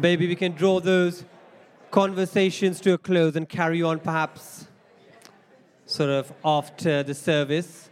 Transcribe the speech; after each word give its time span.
maybe 0.00 0.26
we 0.26 0.36
can 0.36 0.52
draw 0.52 0.80
those 0.80 1.24
conversations 1.90 2.80
to 2.80 2.94
a 2.94 2.98
close 2.98 3.36
and 3.36 3.48
carry 3.48 3.82
on 3.82 3.98
perhaps 3.98 4.66
sort 5.86 6.10
of 6.10 6.32
after 6.44 7.02
the 7.02 7.14
service. 7.14 7.90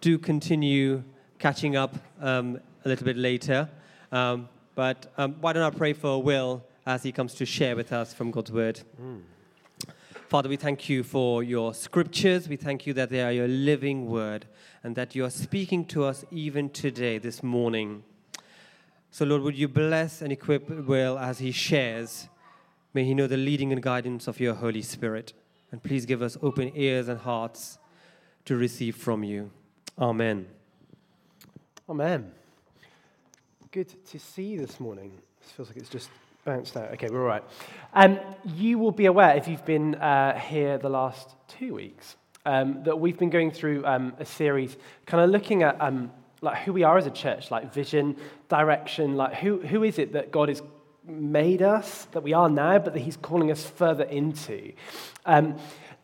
Do 0.00 0.18
continue 0.18 1.02
catching 1.38 1.76
up 1.76 1.94
um, 2.20 2.60
a 2.84 2.88
little 2.88 3.04
bit 3.04 3.16
later. 3.16 3.68
Um, 4.12 4.48
but 4.74 5.12
um, 5.18 5.36
why 5.40 5.52
don't 5.52 5.62
I 5.62 5.76
pray 5.76 5.92
for 5.92 6.22
Will 6.22 6.64
as 6.86 7.02
he 7.02 7.12
comes 7.12 7.34
to 7.34 7.46
share 7.46 7.76
with 7.76 7.92
us 7.92 8.14
from 8.14 8.30
God's 8.30 8.52
word? 8.52 8.80
Mm. 9.00 9.22
Father, 10.28 10.48
we 10.48 10.56
thank 10.56 10.88
you 10.88 11.02
for 11.02 11.42
your 11.42 11.74
scriptures. 11.74 12.48
We 12.48 12.56
thank 12.56 12.86
you 12.86 12.94
that 12.94 13.10
they 13.10 13.20
are 13.20 13.32
your 13.32 13.48
living 13.48 14.06
word 14.06 14.46
and 14.84 14.94
that 14.94 15.16
you 15.16 15.24
are 15.24 15.30
speaking 15.30 15.84
to 15.86 16.04
us 16.04 16.24
even 16.30 16.70
today, 16.70 17.18
this 17.18 17.42
morning. 17.42 18.04
So, 19.12 19.24
Lord, 19.24 19.42
would 19.42 19.58
you 19.58 19.66
bless 19.66 20.22
and 20.22 20.32
equip 20.32 20.68
Will 20.70 21.18
as 21.18 21.40
he 21.40 21.50
shares? 21.50 22.28
May 22.94 23.04
he 23.04 23.14
know 23.14 23.26
the 23.26 23.36
leading 23.36 23.72
and 23.72 23.82
guidance 23.82 24.28
of 24.28 24.38
your 24.38 24.54
Holy 24.54 24.82
Spirit. 24.82 25.32
And 25.72 25.82
please 25.82 26.06
give 26.06 26.22
us 26.22 26.36
open 26.42 26.72
ears 26.74 27.08
and 27.08 27.18
hearts 27.18 27.78
to 28.44 28.56
receive 28.56 28.96
from 28.96 29.24
you. 29.24 29.50
Amen. 29.98 30.46
Amen. 31.88 32.32
Good 33.72 34.04
to 34.06 34.18
see 34.18 34.44
you 34.44 34.60
this 34.64 34.80
morning. 34.80 35.12
This 35.40 35.50
feels 35.52 35.68
like 35.68 35.76
it's 35.76 35.88
just 35.88 36.10
bounced 36.44 36.76
out. 36.76 36.92
Okay, 36.92 37.08
we're 37.08 37.20
all 37.20 37.26
right. 37.26 37.44
Um, 37.94 38.18
you 38.44 38.78
will 38.78 38.92
be 38.92 39.06
aware, 39.06 39.36
if 39.36 39.46
you've 39.46 39.64
been 39.64 39.96
uh, 39.96 40.38
here 40.38 40.78
the 40.78 40.88
last 40.88 41.34
two 41.48 41.74
weeks, 41.74 42.16
um, 42.46 42.82
that 42.84 42.98
we've 42.98 43.18
been 43.18 43.30
going 43.30 43.50
through 43.50 43.84
um, 43.86 44.14
a 44.18 44.24
series 44.24 44.76
kind 45.06 45.22
of 45.22 45.30
looking 45.30 45.62
at 45.62 45.80
um, 45.80 46.10
like 46.40 46.58
who 46.62 46.72
we 46.72 46.82
are 46.82 46.96
as 46.96 47.06
a 47.06 47.10
church, 47.10 47.50
like 47.50 47.72
vision, 47.72 48.16
direction, 48.48 49.16
like 49.16 49.34
who, 49.34 49.60
who 49.60 49.82
is 49.82 49.98
it 49.98 50.12
that 50.12 50.30
God 50.30 50.48
has 50.48 50.62
made 51.06 51.62
us, 51.62 52.06
that 52.12 52.22
we 52.22 52.32
are 52.32 52.48
now, 52.48 52.78
but 52.78 52.94
that 52.94 53.00
He's 53.00 53.16
calling 53.16 53.50
us 53.50 53.64
further 53.64 54.04
into. 54.04 54.72
Um, 55.26 55.56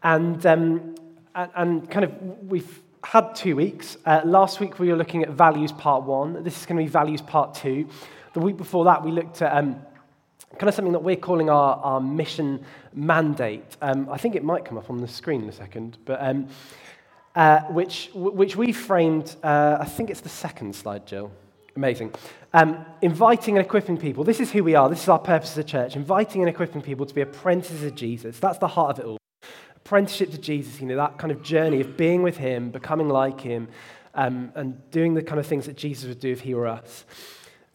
and, 0.03 0.45
um, 0.47 0.95
and, 1.34 1.51
and, 1.55 1.91
kind 1.91 2.05
of 2.05 2.15
we've 2.43 2.83
had 3.03 3.34
two 3.34 3.56
weeks. 3.56 3.97
Uh, 4.05 4.23
last 4.25 4.61
week 4.61 4.78
we 4.78 4.89
were 4.89 4.97
looking 4.97 5.23
at 5.23 5.31
values 5.31 5.73
part 5.73 6.03
one. 6.03 6.43
This 6.43 6.59
is 6.59 6.67
going 6.67 6.77
to 6.78 6.84
be 6.84 6.89
values 6.89 7.23
part 7.23 7.55
two. 7.55 7.89
The 8.34 8.41
week 8.41 8.56
before 8.56 8.84
that 8.84 9.05
we 9.05 9.12
looked 9.12 9.41
at 9.43 9.56
um, 9.56 9.81
kind 10.59 10.69
of 10.69 10.75
something 10.75 10.93
that 10.93 11.03
we're 11.03 11.17
calling 11.17 11.50
our, 11.50 11.77
our 11.77 12.00
mission 12.00 12.65
mandate. 12.95 13.77
Um, 13.83 14.09
I 14.11 14.17
think 14.19 14.34
it 14.34 14.45
might 14.45 14.65
come 14.65 14.78
up 14.78 14.91
on 14.91 14.98
the 14.98 15.09
screen 15.09 15.43
in 15.43 15.48
a 15.48 15.53
second, 15.53 15.98
but 16.05 16.19
um, 16.21 16.48
uh, 17.37 17.61
which, 17.65 18.11
which 18.15 18.56
we 18.56 18.73
framed, 18.73 19.37
uh, 19.42 19.77
I 19.79 19.84
think 19.84 20.09
it's 20.09 20.23
the 20.23 20.29
second 20.29 20.75
slide, 20.75 21.06
Jill. 21.06 21.31
Amazing. 21.77 22.15
Um, 22.55 22.84
inviting 23.03 23.59
and 23.59 23.65
equipping 23.65 23.98
people. 23.98 24.25
This 24.25 24.41
is 24.41 24.51
who 24.51 24.65
we 24.65 24.75
are. 24.75 24.89
This 24.89 25.03
is 25.03 25.09
our 25.11 25.19
purpose 25.19 25.53
as 25.53 25.59
a 25.59 25.65
church. 25.65 25.95
Inviting 25.95 26.41
and 26.41 26.48
equipping 26.48 26.81
people 26.81 27.05
to 27.05 27.15
be 27.15 27.20
apprentices 27.20 27.83
of 27.83 27.95
Jesus. 27.95 28.39
That's 28.39 28.56
the 28.56 28.69
heart 28.69 28.98
of 28.98 29.05
it 29.05 29.06
all. 29.06 29.19
Apprenticeship 29.77 30.31
to 30.31 30.39
Jesus, 30.39 30.81
you 30.81 30.87
know, 30.87 30.97
that 30.97 31.19
kind 31.19 31.31
of 31.31 31.43
journey 31.43 31.83
of 31.83 31.98
being 31.98 32.23
with 32.23 32.39
Him, 32.39 32.70
becoming 32.70 33.11
like 33.11 33.43
Him, 33.43 33.69
um, 34.15 34.50
and 34.55 34.91
doing 34.91 35.12
the 35.12 35.23
kind 35.23 35.39
of 35.39 35.47
things 35.47 35.67
that 35.67 35.77
Jesus 35.77 36.09
would 36.09 36.19
do 36.19 36.33
if 36.33 36.41
He 36.41 36.55
were 36.55 36.67
us. 36.67 37.05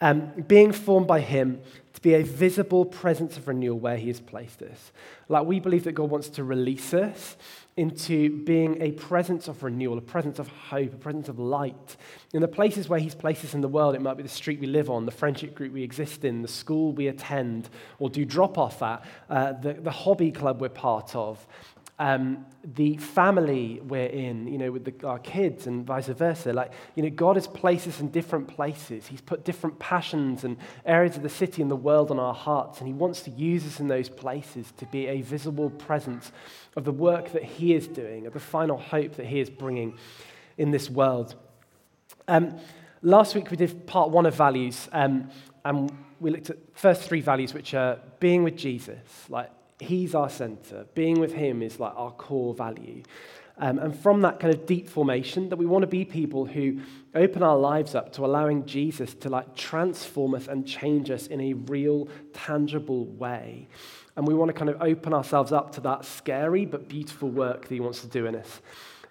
Um, 0.02 0.32
being 0.48 0.72
formed 0.72 1.06
by 1.06 1.20
Him 1.20 1.62
to 1.94 2.02
be 2.02 2.16
a 2.16 2.24
visible 2.24 2.84
presence 2.84 3.38
of 3.38 3.48
renewal 3.48 3.78
where 3.78 3.98
He 3.98 4.08
has 4.08 4.20
placed 4.20 4.64
us. 4.64 4.92
Like 5.30 5.46
we 5.46 5.60
believe 5.60 5.84
that 5.84 5.92
God 5.92 6.10
wants 6.10 6.30
to 6.30 6.44
release 6.44 6.96
us 6.96 7.38
into 7.78 8.44
being 8.44 8.82
a 8.82 8.92
presence 8.92 9.48
of 9.48 9.64
renewal, 9.64 9.98
a 9.98 10.02
presence 10.02 10.40
of 10.40 10.48
hope, 10.48 10.94
a 10.94 10.98
presence 10.98 11.30
of 11.30 11.40
light. 11.40 11.96
In 12.34 12.42
the 12.42 12.48
places 12.48 12.90
where 12.90 13.00
He's 13.00 13.16
placed 13.16 13.46
us 13.46 13.54
in 13.54 13.62
the 13.62 13.68
world, 13.68 13.96
it 13.96 14.02
might 14.02 14.18
be 14.18 14.24
the 14.24 14.30
street 14.30 14.60
we 14.60 14.68
live 14.68 14.90
on, 14.90 15.06
the 15.06 15.12
friendship 15.12 15.56
group 15.56 15.72
we 15.74 15.84
exist 15.84 16.26
in, 16.26 16.42
the 16.42 16.48
school 16.48 16.92
we 16.92 17.08
attend 17.08 17.70
or 18.00 18.10
do 18.10 18.26
drop 18.26 18.58
off 18.58 18.82
at, 18.82 19.06
uh, 19.30 19.54
the, 19.54 19.74
the 19.74 19.92
hobby 19.92 20.32
club 20.32 20.60
we're 20.60 20.70
part 20.70 21.16
of 21.16 21.46
um, 22.02 22.48
the 22.64 22.98
family 22.98 23.80
we're 23.84 24.08
in, 24.08 24.48
you 24.48 24.58
know, 24.58 24.72
with 24.72 24.86
the, 24.86 25.08
our 25.08 25.20
kids 25.20 25.68
and 25.68 25.86
vice 25.86 26.08
versa. 26.08 26.52
Like, 26.52 26.72
you 26.96 27.04
know, 27.04 27.12
God 27.12 27.36
has 27.36 27.46
placed 27.46 27.88
us 27.88 28.00
in 28.00 28.10
different 28.10 28.48
places. 28.48 29.06
He's 29.06 29.22
put 29.22 29.46
different 29.46 29.78
passions 29.78 30.44
and 30.44 30.58
areas 30.84 31.16
of 31.16 31.22
the 31.22 31.30
city 31.30 31.62
and 31.62 31.70
the 31.70 31.76
world 31.76 32.10
on 32.10 32.18
our 32.18 32.34
hearts, 32.34 32.80
and 32.80 32.88
He 32.88 32.94
wants 32.94 33.22
to 33.22 33.30
use 33.30 33.68
us 33.68 33.80
in 33.80 33.88
those 33.88 34.10
places 34.10 34.74
to 34.78 34.88
be 34.88 35.06
a 35.06 35.22
visible 35.22 35.70
presence 35.70 36.32
of 36.76 36.86
the 36.86 36.92
work 36.92 37.34
that 37.34 37.44
He 37.44 37.76
is 37.76 37.88
doing, 37.88 38.26
of 38.26 38.34
the 38.34 38.40
final 38.40 38.80
hope 38.80 39.16
that 39.18 39.28
He 39.28 39.40
is 39.40 39.52
bringing 39.52 39.96
in 40.58 40.72
this 40.72 40.90
world. 40.90 41.36
Um, 42.28 42.58
last 43.04 43.36
week 43.36 43.52
we 43.52 43.58
did 43.58 43.86
part 43.86 44.10
one 44.10 44.26
of 44.26 44.34
values, 44.34 44.90
um, 44.92 45.30
and 45.64 45.92
we 46.20 46.32
looked 46.32 46.50
at 46.50 46.58
first 46.74 47.04
three 47.04 47.22
values, 47.22 47.54
which 47.54 47.76
are 47.76 48.00
being 48.20 48.44
with 48.44 48.56
Jesus, 48.58 48.98
like 49.30 49.52
He's 49.82 50.14
our 50.16 50.30
center. 50.30 50.86
Being 50.94 51.20
with 51.20 51.34
Him 51.34 51.62
is 51.62 51.80
like 51.80 51.94
our 51.96 52.12
core 52.12 52.54
value. 52.54 53.04
Um, 53.58 53.78
and 53.80 53.98
from 53.98 54.22
that 54.22 54.40
kind 54.40 54.54
of 54.54 54.66
deep 54.66 54.90
formation, 54.90 55.50
that 55.50 55.58
we 55.58 55.66
want 55.66 55.84
to 55.84 55.88
be 55.88 56.06
people 56.06 56.46
who 56.46 56.82
open 57.14 57.44
our 57.44 57.58
lives 57.58 57.94
up 57.94 58.14
to 58.14 58.26
allowing 58.26 58.66
Jesus 58.66 59.14
to 59.16 59.30
like 59.30 59.56
transform 59.56 60.34
us 60.34 60.48
and 60.48 60.66
change 60.66 61.12
us 61.12 61.28
in 61.28 61.42
a 61.42 61.54
real, 61.54 62.08
tangible 62.34 63.06
way. 63.06 63.68
And 64.16 64.28
we 64.28 64.34
want 64.34 64.50
to 64.50 64.54
kind 64.54 64.70
of 64.70 64.82
open 64.82 65.14
ourselves 65.14 65.52
up 65.52 65.74
to 65.74 65.82
that 65.82 66.06
scary 66.06 66.66
but 66.66 66.88
beautiful 66.88 67.30
work 67.30 67.64
that 67.64 67.74
He 67.74 67.80
wants 67.80 68.02
to 68.02 68.08
do 68.08 68.26
in 68.26 68.36
us. 68.36 68.62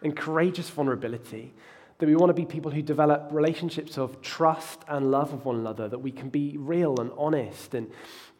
And 0.02 0.16
courageous 0.16 0.68
vulnerability. 0.70 1.52
That 2.00 2.06
we 2.06 2.16
want 2.16 2.30
to 2.30 2.34
be 2.34 2.46
people 2.46 2.70
who 2.70 2.82
develop 2.82 3.28
relationships 3.30 3.98
of 3.98 4.20
trust 4.22 4.80
and 4.88 5.10
love 5.10 5.32
of 5.32 5.44
one 5.44 5.56
another, 5.56 5.88
that 5.88 5.98
we 5.98 6.10
can 6.10 6.30
be 6.30 6.56
real 6.58 6.98
and 6.98 7.10
honest 7.16 7.74
and 7.74 7.90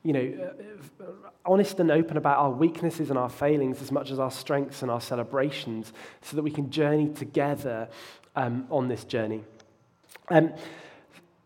you 0.03 0.13
know, 0.15 0.53
uh, 1.01 1.05
honest 1.45 1.79
and 1.79 1.91
open 1.91 2.17
about 2.17 2.39
our 2.39 2.51
weaknesses 2.51 3.11
and 3.11 3.19
our 3.19 3.29
failings 3.29 3.83
as 3.83 3.93
much 3.93 4.11
as 4.11 4.19
our 4.19 4.31
strengths 4.31 4.83
and 4.83 4.91
our 4.91 5.01
celebrations 5.01 5.93
so 6.23 6.37
that 6.37 6.43
we 6.43 6.51
can 6.51 6.71
journey 6.71 7.09
together 7.11 7.89
um, 8.35 8.67
on 8.71 8.89
this 8.89 9.05
journey. 9.05 9.45
Um, 10.29 10.53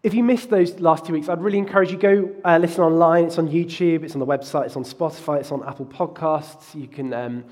if 0.02 0.14
you 0.14 0.22
missed 0.22 0.50
those 0.50 0.78
last 0.78 1.06
two 1.06 1.14
weeks, 1.14 1.28
I'd 1.28 1.40
really 1.40 1.58
encourage 1.58 1.90
you 1.90 1.98
go 1.98 2.30
uh, 2.44 2.58
listen 2.58 2.84
online. 2.84 3.24
It's 3.24 3.38
on 3.38 3.48
YouTube, 3.48 4.04
it's 4.04 4.14
on 4.14 4.20
the 4.20 4.26
website, 4.26 4.66
it's 4.66 4.76
on 4.76 4.84
Spotify, 4.84 5.40
it's 5.40 5.50
on 5.50 5.66
Apple 5.66 5.86
Podcasts. 5.86 6.74
You 6.78 6.86
can 6.86 7.12
um, 7.12 7.44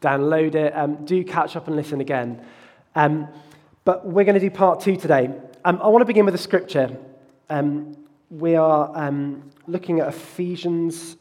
download 0.00 0.54
it. 0.54 0.74
Um, 0.74 1.04
do 1.04 1.22
catch 1.24 1.56
up 1.56 1.66
and 1.66 1.76
listen 1.76 2.00
again. 2.00 2.40
But 3.86 4.04
we're 4.04 4.24
going 4.24 4.34
to 4.34 4.40
do 4.40 4.50
part 4.50 4.80
two 4.80 4.96
today. 4.96 5.30
Um, 5.64 5.80
I 5.80 5.86
want 5.86 6.02
to 6.02 6.06
begin 6.06 6.24
with 6.24 6.34
a 6.34 6.38
scripture. 6.38 6.98
Um, 7.48 7.96
we 8.30 8.56
are 8.56 8.90
um, 8.96 9.48
looking 9.68 10.00
at 10.00 10.08
Ephesians 10.08 11.16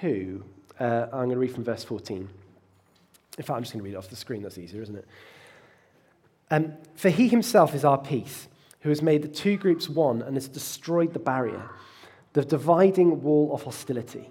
2. 0.00 0.42
Uh, 0.80 0.84
I'm 0.84 1.10
going 1.10 1.32
to 1.32 1.36
read 1.36 1.52
from 1.52 1.64
verse 1.64 1.84
14. 1.84 2.16
In 3.36 3.44
fact, 3.44 3.50
I'm 3.50 3.62
just 3.62 3.74
going 3.74 3.80
to 3.80 3.84
read 3.84 3.92
it 3.92 3.98
off 3.98 4.08
the 4.08 4.16
screen. 4.16 4.42
That's 4.42 4.56
easier, 4.56 4.80
isn't 4.80 4.96
it? 4.96 5.06
Um, 6.50 6.72
For 6.94 7.10
he 7.10 7.28
himself 7.28 7.74
is 7.74 7.84
our 7.84 7.98
peace, 7.98 8.48
who 8.80 8.88
has 8.88 9.02
made 9.02 9.20
the 9.20 9.28
two 9.28 9.58
groups 9.58 9.86
one 9.86 10.22
and 10.22 10.34
has 10.34 10.48
destroyed 10.48 11.12
the 11.12 11.18
barrier, 11.18 11.68
the 12.32 12.42
dividing 12.42 13.22
wall 13.22 13.50
of 13.52 13.64
hostility, 13.64 14.30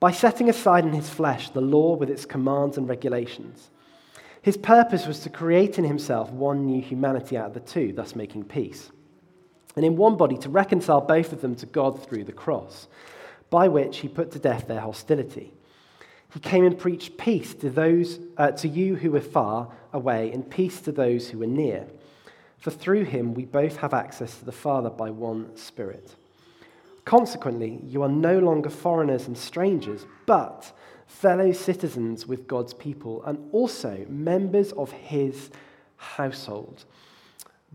by 0.00 0.12
setting 0.12 0.50
aside 0.50 0.84
in 0.84 0.92
his 0.92 1.08
flesh 1.08 1.48
the 1.48 1.62
law 1.62 1.96
with 1.96 2.10
its 2.10 2.26
commands 2.26 2.76
and 2.76 2.86
regulations. 2.86 3.70
His 4.44 4.56
purpose 4.56 5.06
was 5.06 5.20
to 5.20 5.30
create 5.30 5.78
in 5.78 5.84
himself 5.84 6.30
one 6.30 6.66
new 6.66 6.80
humanity 6.80 7.36
out 7.36 7.48
of 7.48 7.54
the 7.54 7.60
two, 7.60 7.92
thus 7.92 8.14
making 8.14 8.44
peace 8.44 8.90
and 9.76 9.84
in 9.84 9.96
one 9.96 10.16
body 10.16 10.36
to 10.38 10.48
reconcile 10.48 11.00
both 11.00 11.32
of 11.32 11.40
them 11.40 11.54
to 11.56 11.66
God 11.66 12.02
through 12.02 12.24
the 12.24 12.32
cross, 12.32 12.86
by 13.50 13.68
which 13.68 13.98
he 13.98 14.08
put 14.08 14.30
to 14.32 14.38
death 14.38 14.66
their 14.66 14.80
hostility. 14.80 15.52
He 16.32 16.40
came 16.40 16.64
and 16.64 16.78
preached 16.78 17.16
peace 17.16 17.54
to 17.54 17.70
those 17.70 18.18
uh, 18.36 18.52
to 18.52 18.68
you 18.68 18.96
who 18.96 19.12
were 19.12 19.20
far 19.20 19.72
away, 19.92 20.32
and 20.32 20.48
peace 20.48 20.80
to 20.82 20.92
those 20.92 21.28
who 21.28 21.38
were 21.38 21.46
near. 21.46 21.86
For 22.58 22.70
through 22.70 23.04
him 23.04 23.34
we 23.34 23.44
both 23.44 23.76
have 23.76 23.94
access 23.94 24.38
to 24.38 24.44
the 24.44 24.52
Father 24.52 24.90
by 24.90 25.10
one 25.10 25.56
Spirit. 25.56 26.14
Consequently, 27.04 27.80
you 27.84 28.02
are 28.02 28.08
no 28.08 28.38
longer 28.38 28.70
foreigners 28.70 29.26
and 29.26 29.36
strangers, 29.36 30.06
but 30.26 30.72
fellow 31.06 31.52
citizens 31.52 32.26
with 32.26 32.46
God's 32.46 32.74
people, 32.74 33.22
and 33.24 33.38
also 33.52 34.04
members 34.08 34.72
of 34.72 34.92
his 34.92 35.50
household 35.96 36.84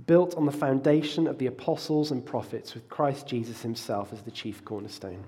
built 0.05 0.35
on 0.35 0.45
the 0.45 0.51
foundation 0.51 1.27
of 1.27 1.37
the 1.37 1.47
apostles 1.47 2.11
and 2.11 2.25
prophets, 2.25 2.73
with 2.73 2.87
Christ 2.89 3.27
Jesus 3.27 3.61
himself 3.61 4.13
as 4.13 4.21
the 4.21 4.31
chief 4.31 4.63
cornerstone. 4.63 5.23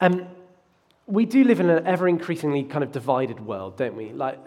Um, 0.00 0.26
we 1.06 1.24
do 1.24 1.44
live 1.44 1.60
in 1.60 1.70
an 1.70 1.86
ever 1.86 2.06
increasingly 2.06 2.64
kind 2.64 2.84
of 2.84 2.92
divided 2.92 3.40
world, 3.40 3.76
don't 3.76 3.96
we? 3.96 4.10
Like, 4.10 4.38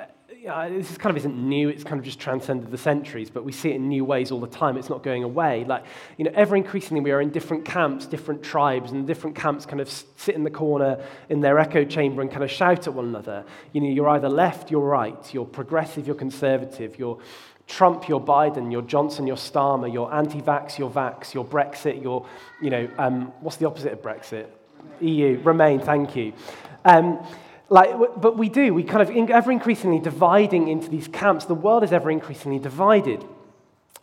know, 0.47 0.77
this 0.77 0.97
kind 0.97 1.11
of 1.11 1.17
isn't 1.17 1.35
new, 1.35 1.69
it's 1.69 1.83
kind 1.83 1.99
of 1.99 2.05
just 2.05 2.19
transcended 2.19 2.71
the 2.71 2.77
centuries, 2.77 3.29
but 3.29 3.43
we 3.43 3.51
see 3.51 3.71
it 3.71 3.75
in 3.75 3.89
new 3.89 4.05
ways 4.05 4.31
all 4.31 4.39
the 4.39 4.47
time. 4.47 4.77
It's 4.77 4.89
not 4.89 5.03
going 5.03 5.23
away. 5.23 5.65
Like, 5.65 5.83
you 6.17 6.25
know, 6.25 6.31
ever 6.33 6.55
increasingly 6.55 7.01
we 7.01 7.11
are 7.11 7.21
in 7.21 7.29
different 7.29 7.65
camps, 7.65 8.05
different 8.05 8.43
tribes, 8.43 8.91
and 8.91 9.05
different 9.05 9.35
camps 9.35 9.65
kind 9.65 9.81
of 9.81 9.89
sit 9.89 10.35
in 10.35 10.43
the 10.43 10.49
corner 10.49 11.03
in 11.29 11.41
their 11.41 11.59
echo 11.59 11.83
chamber 11.83 12.21
and 12.21 12.31
kind 12.31 12.43
of 12.43 12.51
shout 12.51 12.87
at 12.87 12.93
one 12.93 13.05
another. 13.05 13.43
You 13.73 13.81
know, 13.81 13.89
you're 13.89 14.09
either 14.09 14.29
left, 14.29 14.71
you're 14.71 14.81
right, 14.81 15.33
you're 15.33 15.45
progressive, 15.45 16.07
you're 16.07 16.15
conservative, 16.15 16.97
you're 16.97 17.19
Trump, 17.67 18.07
your 18.07 18.19
Biden, 18.19 18.71
your 18.71 18.81
Johnson, 18.81 19.27
your 19.27 19.35
Starmer, 19.35 19.91
your 19.91 20.11
anti-vax, 20.11 20.79
your 20.79 20.89
vax, 20.89 21.33
your 21.33 21.45
Brexit, 21.45 22.01
your, 22.01 22.25
you 22.61 22.71
know, 22.71 22.89
um, 22.97 23.31
what's 23.41 23.57
the 23.57 23.67
opposite 23.67 23.93
of 23.93 24.01
Brexit? 24.01 24.47
EU, 25.01 25.39
Remain, 25.43 25.79
thank 25.79 26.15
you. 26.15 26.33
Um, 26.83 27.23
like, 27.69 27.91
but 28.19 28.37
we 28.37 28.49
do, 28.49 28.73
we 28.73 28.83
kind 28.83 29.01
of 29.01 29.29
ever 29.29 29.51
increasingly 29.51 29.99
dividing 29.99 30.67
into 30.67 30.89
these 30.89 31.07
camps. 31.07 31.45
The 31.45 31.55
world 31.55 31.83
is 31.83 31.91
ever 31.91 32.09
increasingly 32.09 32.59
divided. 32.59 33.23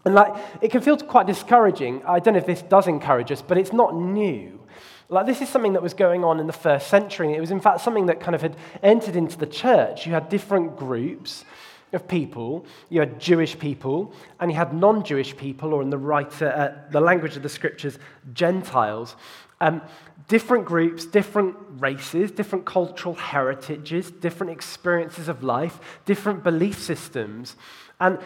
And 0.04 0.14
like, 0.14 0.34
it 0.62 0.70
can 0.70 0.82
feel 0.82 0.96
quite 0.96 1.26
discouraging. 1.26 2.02
I 2.06 2.20
don't 2.20 2.34
know 2.34 2.38
if 2.38 2.46
this 2.46 2.62
does 2.62 2.86
encourage 2.86 3.32
us, 3.32 3.42
but 3.42 3.58
it's 3.58 3.72
not 3.72 3.96
new. 3.96 4.60
Like, 5.08 5.26
this 5.26 5.40
is 5.40 5.48
something 5.48 5.72
that 5.72 5.82
was 5.82 5.94
going 5.94 6.22
on 6.24 6.38
in 6.38 6.46
the 6.46 6.52
first 6.52 6.88
century. 6.88 7.34
It 7.34 7.40
was, 7.40 7.50
in 7.50 7.60
fact, 7.60 7.80
something 7.80 8.06
that 8.06 8.20
kind 8.20 8.34
of 8.34 8.42
had 8.42 8.56
entered 8.82 9.16
into 9.16 9.36
the 9.36 9.46
church. 9.46 10.06
You 10.06 10.12
had 10.12 10.28
different 10.28 10.76
groups 10.76 11.44
of 11.92 12.06
people. 12.06 12.66
You 12.88 13.00
had 13.00 13.20
Jewish 13.20 13.58
people, 13.58 14.12
and 14.40 14.50
you 14.50 14.56
had 14.56 14.72
non 14.72 15.04
Jewish 15.04 15.36
people, 15.36 15.74
or 15.74 15.82
in 15.82 15.90
the, 15.90 15.98
writer, 15.98 16.48
uh, 16.48 16.90
the 16.90 17.00
language 17.00 17.36
of 17.36 17.42
the 17.42 17.48
scriptures, 17.48 17.98
Gentiles. 18.32 19.16
Um, 19.60 19.80
different 20.28 20.66
groups, 20.66 21.06
different 21.06 21.56
races, 21.78 22.30
different 22.30 22.64
cultural 22.66 23.14
heritages, 23.14 24.10
different 24.10 24.52
experiences 24.52 25.28
of 25.28 25.42
life, 25.42 25.78
different 26.04 26.42
belief 26.42 26.78
systems. 26.78 27.56
And, 28.00 28.18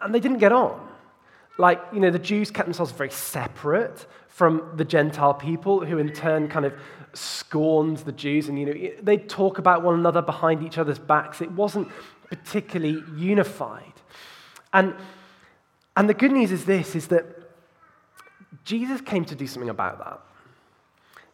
and 0.00 0.14
they 0.14 0.20
didn't 0.20 0.38
get 0.38 0.52
on. 0.52 0.88
Like, 1.58 1.82
you 1.92 2.00
know, 2.00 2.10
the 2.10 2.18
Jews 2.18 2.50
kept 2.50 2.66
themselves 2.66 2.92
very 2.92 3.10
separate 3.10 4.06
from 4.28 4.70
the 4.76 4.84
Gentile 4.84 5.34
people, 5.34 5.84
who 5.84 5.98
in 5.98 6.10
turn 6.12 6.48
kind 6.48 6.64
of 6.64 6.72
scorned 7.12 7.98
the 7.98 8.12
Jews. 8.12 8.48
And, 8.48 8.58
you 8.58 8.66
know, 8.66 8.90
they'd 9.02 9.28
talk 9.28 9.58
about 9.58 9.82
one 9.82 9.98
another 9.98 10.22
behind 10.22 10.62
each 10.62 10.78
other's 10.78 10.98
backs. 10.98 11.42
It 11.42 11.52
wasn't 11.52 11.88
particularly 12.30 13.02
unified. 13.14 13.92
And, 14.72 14.94
and 15.96 16.08
the 16.08 16.14
good 16.14 16.32
news 16.32 16.52
is 16.52 16.64
this, 16.64 16.94
is 16.94 17.08
that 17.08 17.26
Jesus 18.64 19.00
came 19.00 19.24
to 19.26 19.34
do 19.34 19.46
something 19.46 19.68
about 19.68 19.98
that. 19.98 20.20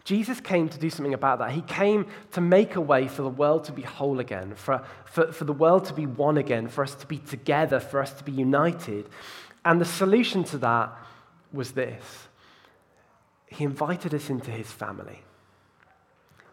Jesus 0.07 0.41
came 0.41 0.69
to 0.69 0.79
do 0.79 0.89
something 0.89 1.15
about 1.15 1.41
that. 1.41 1.51
He 1.51 1.63
came 1.63 2.07
to 2.31 2.41
make 2.41 2.77
a 2.77 2.81
way 2.81 3.09
for 3.09 3.23
the 3.23 3.29
world 3.29 3.65
to 3.65 3.73
be 3.73 3.83
whole 3.83 4.21
again, 4.21 4.55
for, 4.55 4.85
for, 5.05 5.33
for 5.33 5.45
the 5.45 5.53
world 5.53 5.87
to 5.87 5.95
be 5.95 6.07
one 6.07 6.39
again, 6.39 6.69
for 6.69 6.85
us 6.85 6.95
to 6.95 7.07
be 7.09 7.19
together, 7.19 7.81
for 7.81 8.01
us 8.01 8.13
to 8.13 8.23
be 8.23 8.31
united. 8.31 9.09
And 9.65 9.81
the 9.81 9.85
solution 9.85 10.45
to 10.45 10.59
that 10.59 10.97
was 11.53 11.73
this 11.73 12.29
He 13.49 13.65
invited 13.65 14.15
us 14.15 14.31
into 14.31 14.53
His 14.53 14.71
family. 14.71 15.25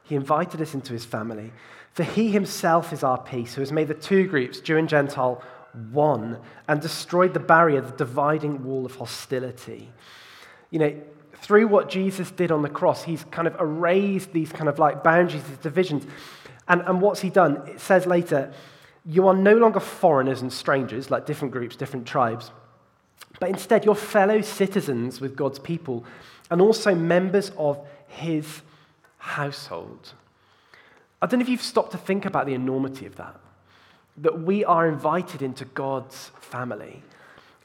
He 0.01 0.15
invited 0.15 0.59
us 0.59 0.73
into 0.73 0.91
His 0.91 1.05
family. 1.05 1.53
For 1.91 2.03
He 2.03 2.31
Himself 2.31 2.91
is 2.91 3.03
our 3.03 3.21
peace, 3.21 3.53
who 3.53 3.61
has 3.61 3.71
made 3.71 3.87
the 3.87 3.93
two 3.93 4.27
groups, 4.27 4.61
Jew 4.61 4.77
and 4.77 4.89
Gentile, 4.89 5.43
one, 5.91 6.39
and 6.67 6.81
destroyed 6.81 7.35
the 7.35 7.39
barrier, 7.39 7.81
the 7.81 7.97
dividing 7.97 8.63
wall 8.63 8.83
of 8.83 8.95
hostility. 8.95 9.93
You 10.71 10.79
know, 10.79 11.01
through 11.43 11.67
what 11.67 11.89
Jesus 11.89 12.31
did 12.31 12.51
on 12.51 12.61
the 12.61 12.69
cross, 12.69 13.03
he's 13.03 13.25
kind 13.25 13.47
of 13.47 13.59
erased 13.59 14.31
these 14.31 14.51
kind 14.51 14.69
of 14.69 14.79
like 14.79 15.03
boundaries, 15.03 15.43
these 15.43 15.57
divisions. 15.57 16.05
And, 16.69 16.81
and 16.81 17.01
what's 17.01 17.19
he 17.19 17.29
done? 17.29 17.67
It 17.67 17.81
says 17.81 18.05
later, 18.05 18.53
you 19.05 19.27
are 19.27 19.35
no 19.35 19.57
longer 19.57 19.81
foreigners 19.81 20.41
and 20.41 20.51
strangers, 20.51 21.11
like 21.11 21.25
different 21.25 21.51
groups, 21.51 21.75
different 21.75 22.07
tribes, 22.07 22.51
but 23.41 23.49
instead 23.49 23.83
you're 23.83 23.93
fellow 23.93 24.39
citizens 24.39 25.19
with 25.19 25.35
God's 25.35 25.59
people 25.59 26.05
and 26.49 26.61
also 26.61 26.95
members 26.95 27.51
of 27.57 27.85
his 28.07 28.61
household. 29.17 30.13
I 31.21 31.25
don't 31.25 31.39
know 31.39 31.43
if 31.43 31.49
you've 31.49 31.61
stopped 31.61 31.91
to 31.91 31.97
think 31.97 32.25
about 32.25 32.45
the 32.45 32.53
enormity 32.53 33.05
of 33.05 33.17
that, 33.17 33.35
that 34.17 34.41
we 34.43 34.63
are 34.63 34.87
invited 34.87 35.41
into 35.41 35.65
God's 35.65 36.31
family. 36.39 37.03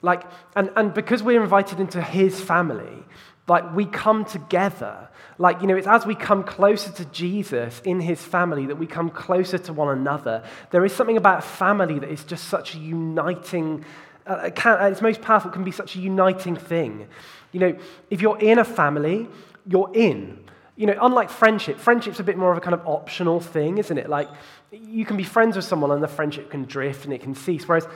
Like, 0.03 0.25
and, 0.57 0.71
and 0.75 0.93
because 0.93 1.23
we're 1.23 1.43
invited 1.43 1.79
into 1.79 2.03
his 2.03 2.41
family, 2.41 3.05
like 3.49 3.75
we 3.75 3.87
come 3.87 4.25
together. 4.25 5.09
Like, 5.39 5.61
you 5.61 5.67
know, 5.67 5.77
it's 5.77 5.87
as 5.87 6.05
we 6.05 6.15
come 6.15 6.43
closer 6.43 6.91
to 6.93 7.05
Jesus 7.07 7.81
in 7.85 8.01
his 8.01 8.23
family 8.23 8.67
that 8.67 8.77
we 8.77 8.87
come 8.87 9.09
closer 9.09 9.59
to 9.59 9.73
one 9.73 9.97
another. 9.97 10.43
There 10.71 10.85
is 10.85 10.93
something 10.93 11.17
about 11.17 11.45
family 11.45 11.99
that 12.01 12.11
is 12.11 12.25
just 12.25 12.49
such 12.49 12.75
a 12.75 12.79
uniting, 12.79 13.85
uh, 14.27 14.51
can, 14.55 14.93
its 14.93 15.01
most 15.01 15.23
powerful, 15.23 15.51
can 15.51 15.65
be 15.65 15.71
such 15.71 15.97
a 15.97 16.01
uniting 16.01 16.57
thing. 16.57 17.09
You 17.53 17.61
know, 17.61 17.79
if 18.11 18.21
you're 18.21 18.39
in 18.39 18.59
a 18.59 18.65
family, 18.65 19.29
you're 19.67 19.91
in. 19.95 20.45
You 20.77 20.87
know, 20.87 20.99
unlike 21.01 21.31
friendship, 21.31 21.79
friendship's 21.79 22.21
a 22.21 22.25
bit 22.25 22.37
more 22.37 22.53
of 22.53 22.59
a 22.59 22.61
kind 22.61 22.75
of 22.75 22.87
optional 22.87 23.41
thing, 23.41 23.79
isn't 23.79 23.99
it? 23.99 24.09
Like, 24.09 24.29
you 24.71 25.05
can 25.05 25.17
be 25.17 25.25
friends 25.25 25.57
with 25.57 25.65
someone 25.65 25.91
and 25.91 26.03
the 26.03 26.09
friendship 26.09 26.51
can 26.51 26.65
drift 26.65 27.05
and 27.05 27.15
it 27.15 27.21
can 27.21 27.35
cease. 27.35 27.67
Whereas 27.67 27.87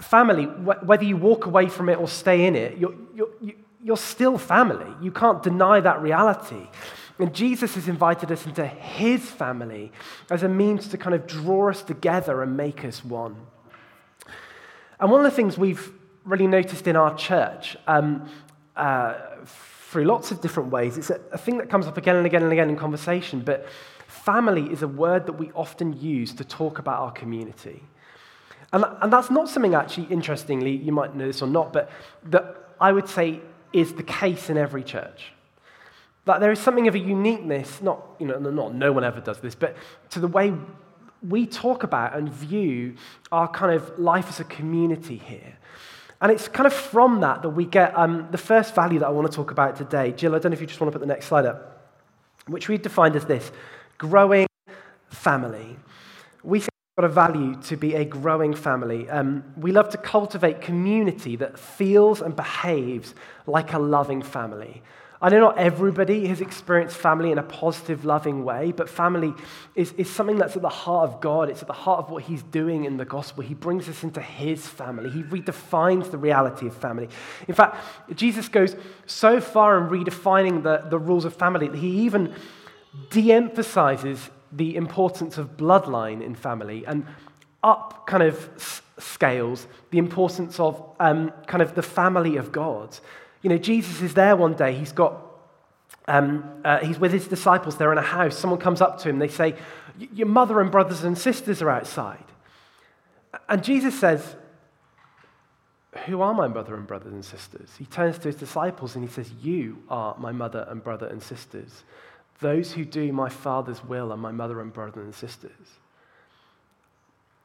family, 0.00 0.44
whether 0.44 1.04
you 1.04 1.16
walk 1.16 1.46
away 1.46 1.68
from 1.68 1.88
it 1.88 1.98
or 1.98 2.08
stay 2.08 2.46
in 2.46 2.56
it, 2.56 2.78
you're, 2.78 2.94
you're, 3.14 3.54
you're 3.82 3.96
still 3.96 4.38
family. 4.38 4.94
You 5.00 5.10
can't 5.10 5.42
deny 5.42 5.80
that 5.80 6.00
reality. 6.00 6.68
And 7.18 7.34
Jesus 7.34 7.74
has 7.74 7.88
invited 7.88 8.32
us 8.32 8.46
into 8.46 8.66
his 8.66 9.28
family 9.28 9.92
as 10.30 10.42
a 10.42 10.48
means 10.48 10.88
to 10.88 10.98
kind 10.98 11.14
of 11.14 11.26
draw 11.26 11.70
us 11.70 11.82
together 11.82 12.42
and 12.42 12.56
make 12.56 12.84
us 12.84 13.04
one. 13.04 13.36
And 14.98 15.10
one 15.10 15.24
of 15.24 15.30
the 15.30 15.34
things 15.34 15.58
we've 15.58 15.92
really 16.24 16.46
noticed 16.46 16.86
in 16.86 16.96
our 16.96 17.14
church 17.16 17.76
um, 17.86 18.28
uh, 18.76 19.14
through 19.90 20.04
lots 20.04 20.30
of 20.30 20.40
different 20.40 20.70
ways, 20.70 20.96
it's 20.96 21.10
a, 21.10 21.20
a 21.32 21.38
thing 21.38 21.58
that 21.58 21.68
comes 21.68 21.86
up 21.86 21.96
again 21.96 22.16
and 22.16 22.24
again 22.24 22.42
and 22.44 22.52
again 22.52 22.70
in 22.70 22.76
conversation, 22.76 23.40
but 23.40 23.66
family 24.06 24.72
is 24.72 24.82
a 24.82 24.88
word 24.88 25.26
that 25.26 25.34
we 25.34 25.50
often 25.52 26.00
use 26.00 26.32
to 26.34 26.44
talk 26.44 26.78
about 26.78 27.00
our 27.00 27.10
community. 27.10 27.82
And, 28.72 28.84
and 29.02 29.12
that's 29.12 29.30
not 29.30 29.48
something 29.48 29.74
actually, 29.74 30.04
interestingly, 30.04 30.70
you 30.70 30.92
might 30.92 31.14
know 31.14 31.26
this 31.26 31.42
or 31.42 31.48
not, 31.48 31.72
but 31.72 31.90
that 32.26 32.68
I 32.80 32.92
would 32.92 33.08
say 33.08 33.40
is 33.72 33.94
the 33.94 34.02
case 34.02 34.50
in 34.50 34.56
every 34.56 34.82
church. 34.82 35.32
That 36.24 36.40
there 36.40 36.52
is 36.52 36.60
something 36.60 36.86
of 36.86 36.94
a 36.94 36.98
uniqueness, 36.98 37.82
not, 37.82 38.04
you 38.18 38.26
know, 38.26 38.38
not 38.38 38.74
no 38.74 38.92
one 38.92 39.04
ever 39.04 39.20
does 39.20 39.40
this, 39.40 39.54
but 39.54 39.76
to 40.10 40.20
the 40.20 40.28
way 40.28 40.54
we 41.26 41.46
talk 41.46 41.82
about 41.82 42.16
and 42.16 42.28
view 42.32 42.94
our 43.30 43.48
kind 43.48 43.74
of 43.74 43.98
life 43.98 44.28
as 44.28 44.40
a 44.40 44.44
community 44.44 45.16
here. 45.16 45.56
And 46.20 46.30
it's 46.30 46.46
kind 46.46 46.66
of 46.66 46.72
from 46.72 47.20
that 47.20 47.42
that 47.42 47.50
we 47.50 47.64
get 47.64 47.96
um, 47.98 48.28
the 48.30 48.38
first 48.38 48.74
value 48.74 49.00
that 49.00 49.06
I 49.06 49.10
want 49.10 49.30
to 49.30 49.34
talk 49.34 49.50
about 49.50 49.76
today. 49.76 50.12
Jill, 50.12 50.34
I 50.34 50.38
don't 50.38 50.52
know 50.52 50.54
if 50.54 50.60
you 50.60 50.68
just 50.68 50.80
want 50.80 50.92
to 50.92 50.98
put 50.98 51.04
the 51.04 51.12
next 51.12 51.26
slide 51.26 51.46
up, 51.46 51.96
which 52.46 52.68
we 52.68 52.78
defined 52.78 53.16
as 53.16 53.24
this 53.24 53.50
growing 53.98 54.46
family. 55.10 55.76
We 56.44 56.60
think 56.60 56.70
got 56.96 57.06
a 57.06 57.08
value 57.08 57.56
to 57.62 57.74
be 57.74 57.94
a 57.94 58.04
growing 58.04 58.52
family. 58.52 59.08
Um, 59.08 59.44
we 59.56 59.72
love 59.72 59.88
to 59.90 59.96
cultivate 59.96 60.60
community 60.60 61.36
that 61.36 61.58
feels 61.58 62.20
and 62.20 62.36
behaves 62.36 63.14
like 63.46 63.72
a 63.72 63.78
loving 63.78 64.20
family. 64.20 64.82
I 65.22 65.30
know 65.30 65.40
not 65.40 65.56
everybody 65.56 66.26
has 66.26 66.42
experienced 66.42 66.96
family 66.96 67.32
in 67.32 67.38
a 67.38 67.42
positive, 67.42 68.04
loving 68.04 68.44
way, 68.44 68.72
but 68.72 68.90
family 68.90 69.32
is, 69.74 69.92
is 69.92 70.10
something 70.10 70.36
that's 70.36 70.54
at 70.54 70.60
the 70.60 70.68
heart 70.68 71.08
of 71.08 71.22
God. 71.22 71.48
It's 71.48 71.62
at 71.62 71.66
the 71.66 71.72
heart 71.72 72.00
of 72.00 72.10
what 72.10 72.24
He's 72.24 72.42
doing 72.42 72.84
in 72.84 72.98
the 72.98 73.06
gospel. 73.06 73.42
He 73.42 73.54
brings 73.54 73.88
us 73.88 74.02
into 74.02 74.20
His 74.20 74.66
family, 74.66 75.08
He 75.08 75.22
redefines 75.22 76.10
the 76.10 76.18
reality 76.18 76.66
of 76.66 76.76
family. 76.76 77.08
In 77.48 77.54
fact, 77.54 77.76
Jesus 78.14 78.48
goes 78.48 78.76
so 79.06 79.40
far 79.40 79.78
in 79.78 79.88
redefining 79.88 80.62
the, 80.62 80.84
the 80.90 80.98
rules 80.98 81.24
of 81.24 81.34
family 81.34 81.68
that 81.68 81.78
He 81.78 82.02
even 82.02 82.34
de 83.08 83.32
emphasizes 83.32 84.28
the 84.52 84.76
importance 84.76 85.38
of 85.38 85.56
bloodline 85.56 86.22
in 86.22 86.34
family 86.34 86.84
and 86.86 87.06
up 87.62 88.06
kind 88.06 88.22
of 88.22 88.50
scales 88.98 89.66
the 89.90 89.98
importance 89.98 90.60
of 90.60 90.82
um, 91.00 91.32
kind 91.46 91.62
of 91.62 91.74
the 91.74 91.82
family 91.82 92.36
of 92.36 92.52
God. 92.52 92.96
You 93.42 93.50
know, 93.50 93.58
Jesus 93.58 94.02
is 94.02 94.14
there 94.14 94.36
one 94.36 94.54
day. 94.54 94.72
He's 94.72 94.92
got, 94.92 95.20
um, 96.06 96.60
uh, 96.64 96.78
he's 96.78 96.98
with 96.98 97.12
his 97.12 97.26
disciples. 97.26 97.76
They're 97.76 97.92
in 97.92 97.98
a 97.98 98.02
house. 98.02 98.36
Someone 98.36 98.60
comes 98.60 98.80
up 98.80 98.98
to 99.00 99.08
him. 99.08 99.18
They 99.18 99.28
say, 99.28 99.56
"Your 99.98 100.28
mother 100.28 100.60
and 100.60 100.70
brothers 100.70 101.04
and 101.04 101.16
sisters 101.16 101.62
are 101.62 101.70
outside." 101.70 102.24
And 103.48 103.64
Jesus 103.64 103.98
says, 103.98 104.36
"Who 106.06 106.20
are 106.20 106.34
my 106.34 106.48
mother 106.48 106.74
and 106.74 106.86
brothers 106.86 107.12
and 107.12 107.24
sisters?" 107.24 107.70
He 107.78 107.86
turns 107.86 108.18
to 108.18 108.28
his 108.28 108.36
disciples 108.36 108.94
and 108.94 109.04
he 109.04 109.12
says, 109.12 109.30
"You 109.40 109.82
are 109.88 110.16
my 110.18 110.32
mother 110.32 110.66
and 110.68 110.82
brother 110.82 111.06
and 111.06 111.22
sisters." 111.22 111.84
Those 112.42 112.72
who 112.72 112.84
do 112.84 113.12
my 113.12 113.28
Father's 113.28 113.84
will 113.84 114.12
are 114.12 114.16
my 114.16 114.32
mother 114.32 114.60
and 114.60 114.72
brothers 114.72 115.04
and 115.04 115.14
sisters. 115.14 115.78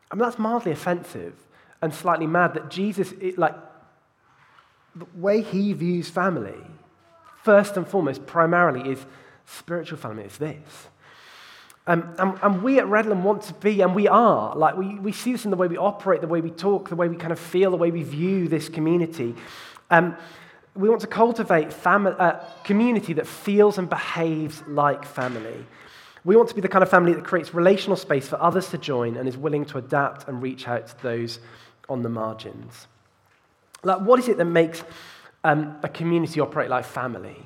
I 0.09 0.15
mean, 0.15 0.23
that's 0.23 0.39
mildly 0.39 0.71
offensive 0.71 1.35
and 1.83 1.93
slightly 1.93 2.25
mad 2.25 2.55
that 2.55 2.71
Jesus, 2.71 3.11
it, 3.21 3.37
like, 3.37 3.55
the 4.95 5.05
way 5.13 5.43
he 5.43 5.71
views 5.73 6.09
family, 6.09 6.57
first 7.43 7.77
and 7.77 7.87
foremost, 7.87 8.25
primarily, 8.25 8.89
is 8.89 9.05
spiritual 9.45 9.99
family. 9.99 10.23
It's 10.23 10.37
this. 10.37 10.87
Um, 11.85 12.15
and, 12.17 12.39
and, 12.41 12.63
we 12.63 12.79
at 12.79 12.85
Redland 12.85 13.21
want 13.21 13.43
to 13.43 13.53
be, 13.53 13.81
and 13.81 13.93
we 13.93 14.07
are, 14.07 14.55
like, 14.55 14.75
we, 14.75 14.97
we 14.97 15.11
see 15.11 15.31
this 15.31 15.45
in 15.45 15.51
the 15.51 15.57
way 15.57 15.67
we 15.67 15.77
operate, 15.77 16.21
the 16.21 16.27
way 16.27 16.41
we 16.41 16.49
talk, 16.49 16.89
the 16.89 16.95
way 16.95 17.07
we 17.07 17.17
kind 17.17 17.31
of 17.31 17.39
feel, 17.39 17.69
the 17.69 17.77
way 17.77 17.91
we 17.91 18.01
view 18.01 18.47
this 18.47 18.67
community. 18.67 19.35
Um, 19.91 20.17
we 20.77 20.89
want 20.89 21.01
to 21.01 21.07
cultivate 21.07 21.73
family, 21.73 22.13
uh, 22.17 22.39
community 22.63 23.13
that 23.13 23.27
feels 23.27 23.77
and 23.77 23.89
behaves 23.89 24.61
like 24.67 25.03
family. 25.05 25.65
We 26.23 26.35
want 26.35 26.49
to 26.49 26.55
be 26.55 26.61
the 26.61 26.67
kind 26.67 26.83
of 26.83 26.89
family 26.89 27.13
that 27.13 27.23
creates 27.23 27.53
relational 27.53 27.97
space 27.97 28.27
for 28.27 28.41
others 28.41 28.69
to 28.69 28.77
join 28.77 29.17
and 29.17 29.27
is 29.27 29.37
willing 29.37 29.65
to 29.65 29.77
adapt 29.77 30.27
and 30.27 30.41
reach 30.41 30.67
out 30.67 30.87
to 30.87 31.03
those 31.03 31.39
on 31.89 32.03
the 32.03 32.09
margins. 32.09 32.87
Like, 33.83 34.01
what 34.01 34.19
is 34.19 34.27
it 34.27 34.37
that 34.37 34.45
makes 34.45 34.83
um, 35.43 35.77
a 35.83 35.89
community 35.89 36.39
operate 36.39 36.69
like 36.69 36.85
family? 36.85 37.37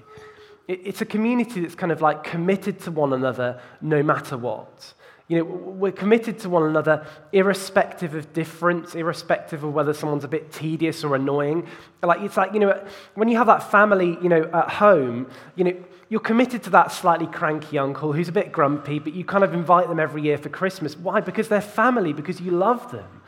It, 0.67 0.81
it's 0.83 1.01
a 1.01 1.05
community 1.05 1.61
that's 1.61 1.75
kind 1.75 1.91
of 1.91 2.01
like 2.01 2.23
committed 2.23 2.79
to 2.81 2.91
one 2.91 3.13
another 3.13 3.61
no 3.81 4.03
matter 4.03 4.37
what. 4.37 4.93
You 5.31 5.37
know, 5.37 5.43
we're 5.45 5.93
committed 5.93 6.39
to 6.39 6.49
one 6.49 6.63
another 6.63 7.07
irrespective 7.31 8.15
of 8.15 8.33
difference, 8.33 8.95
irrespective 8.95 9.63
of 9.63 9.73
whether 9.73 9.93
someone's 9.93 10.25
a 10.25 10.27
bit 10.27 10.51
tedious 10.51 11.05
or 11.05 11.15
annoying. 11.15 11.69
Like, 12.03 12.19
it's 12.19 12.35
like, 12.35 12.53
you 12.53 12.59
know, 12.59 12.85
when 13.15 13.29
you 13.29 13.37
have 13.37 13.47
that 13.47 13.71
family, 13.71 14.17
you 14.21 14.27
know, 14.27 14.43
at 14.53 14.69
home, 14.71 15.29
you 15.55 15.63
know, 15.63 15.73
you're 16.09 16.19
committed 16.19 16.63
to 16.63 16.69
that 16.71 16.91
slightly 16.91 17.27
cranky 17.27 17.77
uncle 17.77 18.11
who's 18.11 18.27
a 18.27 18.33
bit 18.33 18.51
grumpy, 18.51 18.99
but 18.99 19.13
you 19.13 19.23
kind 19.23 19.45
of 19.45 19.53
invite 19.53 19.87
them 19.87 20.01
every 20.01 20.21
year 20.21 20.37
for 20.37 20.49
Christmas. 20.49 20.97
Why? 20.97 21.21
Because 21.21 21.47
they're 21.47 21.61
family, 21.61 22.11
because 22.11 22.41
you 22.41 22.51
love 22.51 22.91
them. 22.91 23.21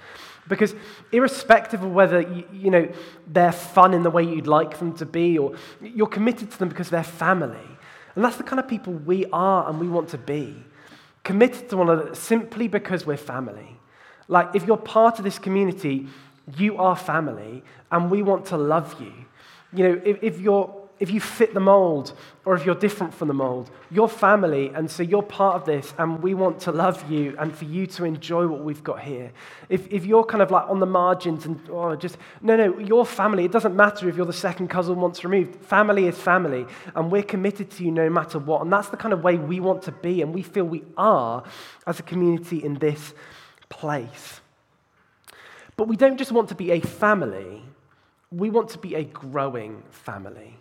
Because 0.49 0.75
irrespective 1.13 1.83
of 1.83 1.93
whether 1.93 2.19
you, 2.51 2.69
know 2.69 2.91
they're 3.27 3.53
fun 3.53 3.93
in 3.93 4.03
the 4.03 4.09
way 4.09 4.23
you'd 4.23 4.45
like 4.45 4.77
them 4.77 4.93
to 4.97 5.05
be, 5.05 5.37
or 5.37 5.55
you're 5.79 6.07
committed 6.07 6.51
to 6.51 6.59
them 6.59 6.67
because 6.67 6.89
they're 6.89 7.01
family. 7.01 7.77
And 8.15 8.25
that's 8.25 8.35
the 8.35 8.43
kind 8.43 8.59
of 8.59 8.67
people 8.67 8.91
we 8.91 9.25
are 9.27 9.69
and 9.69 9.79
we 9.79 9.87
want 9.87 10.09
to 10.09 10.17
be 10.17 10.65
committed 11.23 11.69
to 11.69 11.77
one 11.77 11.89
another 11.89 12.15
simply 12.15 12.67
because 12.67 13.05
we're 13.05 13.17
family. 13.17 13.79
Like, 14.27 14.55
if 14.55 14.65
you're 14.65 14.77
part 14.77 15.17
of 15.19 15.23
this 15.23 15.39
community, 15.39 16.07
you 16.57 16.77
are 16.77 16.95
family, 16.95 17.63
and 17.91 18.11
we 18.11 18.21
want 18.21 18.45
to 18.47 18.57
love 18.57 18.99
you. 19.01 19.13
You 19.73 19.89
know, 19.89 20.01
if, 20.03 20.21
if 20.21 20.39
you're 20.39 20.82
if 20.99 21.11
you 21.11 21.19
fit 21.19 21.53
the 21.53 21.59
mold 21.59 22.13
or 22.45 22.55
if 22.55 22.65
you're 22.65 22.75
different 22.75 23.13
from 23.13 23.27
the 23.27 23.33
mold. 23.33 23.69
You're 23.89 24.07
family, 24.07 24.71
and 24.73 24.89
so 24.89 25.03
you're 25.03 25.23
part 25.23 25.55
of 25.55 25.65
this, 25.65 25.93
and 25.97 26.21
we 26.21 26.33
want 26.33 26.59
to 26.61 26.71
love 26.71 27.09
you 27.09 27.35
and 27.39 27.55
for 27.55 27.65
you 27.65 27.87
to 27.87 28.05
enjoy 28.05 28.47
what 28.47 28.63
we've 28.63 28.83
got 28.83 29.01
here. 29.01 29.31
If, 29.69 29.91
if 29.91 30.05
you're 30.05 30.23
kind 30.23 30.41
of 30.41 30.51
like 30.51 30.69
on 30.69 30.79
the 30.79 30.85
margins 30.85 31.45
and 31.45 31.59
oh, 31.69 31.95
just, 31.95 32.17
no, 32.41 32.55
no, 32.55 32.79
your 32.79 33.05
family. 33.05 33.45
It 33.45 33.51
doesn't 33.51 33.75
matter 33.75 34.07
if 34.09 34.15
you're 34.15 34.25
the 34.25 34.33
second 34.33 34.69
cousin 34.69 34.99
once 34.99 35.23
removed. 35.23 35.63
Family 35.65 36.07
is 36.07 36.17
family, 36.17 36.65
and 36.95 37.11
we're 37.11 37.23
committed 37.23 37.71
to 37.71 37.83
you 37.83 37.91
no 37.91 38.09
matter 38.09 38.39
what. 38.39 38.61
And 38.61 38.71
that's 38.71 38.89
the 38.89 38.97
kind 38.97 39.13
of 39.13 39.23
way 39.23 39.37
we 39.37 39.59
want 39.59 39.83
to 39.83 39.91
be, 39.91 40.21
and 40.21 40.33
we 40.33 40.41
feel 40.41 40.63
we 40.65 40.83
are 40.97 41.43
as 41.87 41.99
a 41.99 42.03
community 42.03 42.63
in 42.63 42.75
this 42.75 43.13
place. 43.69 44.41
But 45.75 45.87
we 45.87 45.95
don't 45.95 46.17
just 46.17 46.31
want 46.31 46.49
to 46.49 46.55
be 46.55 46.71
a 46.71 46.79
family, 46.79 47.63
we 48.31 48.49
want 48.49 48.69
to 48.69 48.77
be 48.77 48.95
a 48.95 49.03
growing 49.03 49.83
family. 49.89 50.57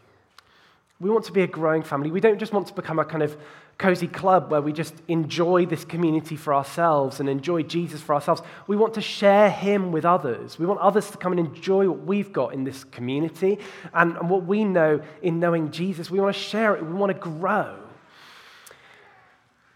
We 1.02 1.10
want 1.10 1.24
to 1.24 1.32
be 1.32 1.42
a 1.42 1.48
growing 1.48 1.82
family. 1.82 2.12
We 2.12 2.20
don't 2.20 2.38
just 2.38 2.52
want 2.52 2.68
to 2.68 2.74
become 2.74 3.00
a 3.00 3.04
kind 3.04 3.24
of 3.24 3.36
cozy 3.76 4.06
club 4.06 4.52
where 4.52 4.62
we 4.62 4.72
just 4.72 4.94
enjoy 5.08 5.66
this 5.66 5.84
community 5.84 6.36
for 6.36 6.54
ourselves 6.54 7.18
and 7.18 7.28
enjoy 7.28 7.64
Jesus 7.64 8.00
for 8.00 8.14
ourselves. 8.14 8.40
We 8.68 8.76
want 8.76 8.94
to 8.94 9.00
share 9.00 9.50
him 9.50 9.90
with 9.90 10.04
others. 10.04 10.60
We 10.60 10.64
want 10.64 10.78
others 10.78 11.10
to 11.10 11.18
come 11.18 11.32
and 11.32 11.40
enjoy 11.40 11.88
what 11.88 12.06
we've 12.06 12.32
got 12.32 12.54
in 12.54 12.62
this 12.62 12.84
community 12.84 13.58
and, 13.92 14.16
and 14.16 14.30
what 14.30 14.46
we 14.46 14.62
know 14.62 15.02
in 15.22 15.40
knowing 15.40 15.72
Jesus. 15.72 16.08
We 16.08 16.20
want 16.20 16.36
to 16.36 16.40
share 16.40 16.76
it. 16.76 16.86
We 16.86 16.92
want 16.92 17.10
to 17.10 17.18
grow. 17.18 17.80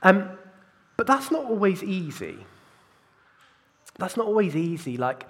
Um, 0.03 0.31
but 0.97 1.09
that's 1.09 1.33
not 1.33 1.47
always 1.47 1.83
easy. 1.83 2.37
That's 3.99 4.17
not 4.17 4.29
always 4.29 4.55
easy. 4.55 4.97
Like, 4.97 5.27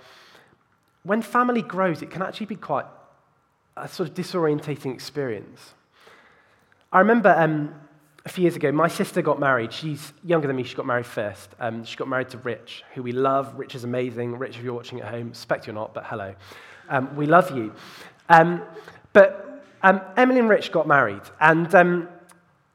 when 1.05 1.23
family 1.23 1.63
grows, 1.63 2.03
it 2.03 2.11
can 2.11 2.21
actually 2.21 2.47
be 2.47 2.57
quite 2.57 2.85
a 3.79 3.89
sort 3.89 4.11
of 4.11 4.15
disorientating 4.15 4.93
experience. 4.93 5.73
I 6.93 7.01
remember 7.01 7.35
um, 7.37 7.75
a 8.25 8.29
few 8.29 8.43
years 8.43 8.57
ago, 8.57 8.71
my 8.73 8.89
sister 8.89 9.23
got 9.23 9.41
married. 9.41 9.73
She's 9.73 10.13
younger 10.25 10.47
than 10.47 10.57
me. 10.57 10.63
She 10.63 10.77
got 10.77 10.87
married 10.87 11.07
first. 11.07 11.51
Um, 11.59 11.85
she 11.85 11.97
got 11.97 12.09
married 12.09 12.29
to 12.31 12.39
Rich, 12.39 12.85
who 12.95 13.03
we 13.03 13.13
love. 13.13 13.55
Rich 13.57 13.75
is 13.75 13.85
amazing. 13.85 14.39
Rich, 14.39 14.57
if 14.57 14.65
you're 14.65 14.75
watching 14.75 15.01
at 15.01 15.09
home, 15.09 15.35
suspect 15.35 15.67
you're 15.67 15.75
not, 15.75 15.95
but 15.95 16.05
hello. 16.07 16.35
Um, 16.89 17.17
we 17.17 17.27
love 17.27 17.57
you. 17.57 17.73
Um, 18.29 18.63
but 19.13 19.65
um, 19.83 20.01
Emily 20.17 20.41
and 20.41 20.49
Rich 20.49 20.73
got 20.73 20.87
married. 20.87 21.23
And 21.41 21.73
um, 21.75 22.09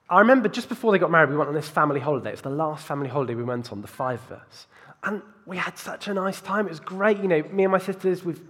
I 0.10 0.20
remember 0.20 0.50
just 0.50 0.68
before 0.68 0.92
they 0.92 1.00
got 1.00 1.12
married, 1.12 1.30
we 1.30 1.38
went 1.38 1.48
on 1.48 1.56
this 1.56 1.70
family 1.70 2.00
holiday. 2.00 2.30
It 2.30 2.34
was 2.34 2.42
the 2.42 2.50
last 2.50 2.86
family 2.86 3.10
holiday 3.10 3.36
we 3.36 3.44
went 3.44 3.72
on, 3.72 3.82
the 3.82 3.88
five 3.88 4.22
of 4.30 4.40
us. 4.40 4.68
And 5.04 5.22
we 5.46 5.58
had 5.58 5.78
such 5.78 6.08
a 6.08 6.14
nice 6.14 6.42
time. 6.42 6.68
It 6.68 6.70
was 6.70 6.80
great. 6.80 7.18
You 7.18 7.28
know, 7.28 7.44
me 7.52 7.64
and 7.64 7.72
my 7.72 7.80
sisters, 7.80 8.24
we've 8.24 8.42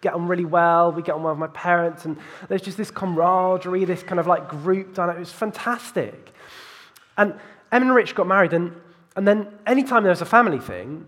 get 0.00 0.14
on 0.14 0.26
really 0.26 0.44
well. 0.44 0.92
We 0.92 1.02
get 1.02 1.14
on 1.14 1.22
well 1.22 1.34
with 1.34 1.40
my 1.40 1.46
parents, 1.48 2.04
and 2.04 2.16
there's 2.48 2.62
just 2.62 2.76
this 2.76 2.90
camaraderie, 2.90 3.84
this 3.84 4.02
kind 4.02 4.18
of 4.18 4.26
like 4.26 4.48
group 4.48 4.94
dynamic. 4.94 5.16
It 5.16 5.20
was 5.20 5.32
fantastic. 5.32 6.32
And 7.16 7.34
Em 7.72 7.82
and 7.82 7.94
Rich 7.94 8.14
got 8.14 8.26
married, 8.26 8.52
and, 8.52 8.72
and 9.16 9.26
then 9.26 9.48
anytime 9.66 10.02
there 10.02 10.10
was 10.10 10.22
a 10.22 10.26
family 10.26 10.58
thing, 10.58 11.06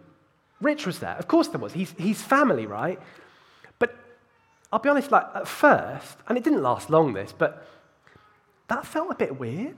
Rich 0.61 0.87
was 0.87 0.99
there. 1.01 1.17
Of 1.17 1.27
course 1.27 1.49
there 1.49 1.61
was. 1.61 1.73
He's, 1.73 1.95
he's 1.99 2.23
family, 2.23 2.67
right? 2.67 3.01
But 3.79 3.95
I'll 4.73 4.79
be 4.79 4.89
honest, 4.89 5.11
like 5.11 5.27
at 5.35 5.49
first, 5.49 6.19
and 6.29 6.39
it 6.39 6.45
didn't 6.45 6.63
last 6.63 6.91
long, 6.91 7.13
this, 7.15 7.33
but 7.33 7.67
that 8.69 8.87
felt 8.87 9.11
a 9.11 9.15
bit 9.15 9.39
weird 9.39 9.77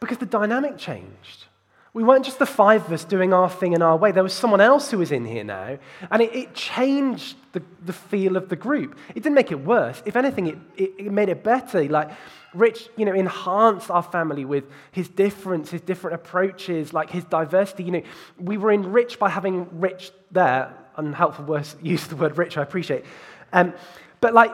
because 0.00 0.18
the 0.18 0.26
dynamic 0.26 0.76
changed. 0.76 1.46
We 1.94 2.02
weren't 2.02 2.24
just 2.24 2.40
the 2.40 2.46
five 2.46 2.84
of 2.86 2.92
us 2.92 3.04
doing 3.04 3.32
our 3.32 3.48
thing 3.48 3.72
in 3.72 3.80
our 3.80 3.96
way. 3.96 4.10
There 4.10 4.24
was 4.24 4.32
someone 4.32 4.60
else 4.60 4.90
who 4.90 4.98
was 4.98 5.12
in 5.12 5.24
here 5.24 5.44
now. 5.44 5.78
And 6.10 6.20
it, 6.20 6.34
it 6.34 6.54
changed 6.54 7.36
the, 7.52 7.62
the 7.84 7.92
feel 7.92 8.36
of 8.36 8.48
the 8.48 8.56
group. 8.56 8.98
It 9.10 9.22
didn't 9.22 9.36
make 9.36 9.52
it 9.52 9.64
worse. 9.64 10.02
If 10.04 10.16
anything, 10.16 10.48
it, 10.48 10.58
it, 10.76 10.90
it 10.98 11.12
made 11.12 11.28
it 11.28 11.44
better. 11.44 11.84
Like, 11.84 12.10
Rich, 12.52 12.88
you 12.96 13.04
know, 13.04 13.12
enhanced 13.12 13.92
our 13.92 14.02
family 14.02 14.44
with 14.44 14.64
his 14.90 15.08
difference, 15.08 15.70
his 15.70 15.82
different 15.82 16.16
approaches, 16.16 16.92
like 16.92 17.10
his 17.10 17.22
diversity. 17.24 17.84
You 17.84 17.92
know, 17.92 18.02
we 18.40 18.56
were 18.56 18.72
enriched 18.72 19.20
by 19.20 19.30
having 19.30 19.80
Rich 19.80 20.10
there. 20.32 20.74
Unhelpful 20.96 21.44
words, 21.44 21.76
use 21.82 22.08
the 22.08 22.16
word 22.16 22.36
rich, 22.38 22.56
I 22.56 22.62
appreciate. 22.62 23.04
Um, 23.52 23.72
but 24.20 24.34
like, 24.34 24.52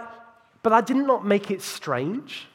but 0.62 0.70
that 0.70 0.86
did 0.86 0.96
not 0.96 1.24
make 1.24 1.50
it 1.50 1.62
strange. 1.62 2.46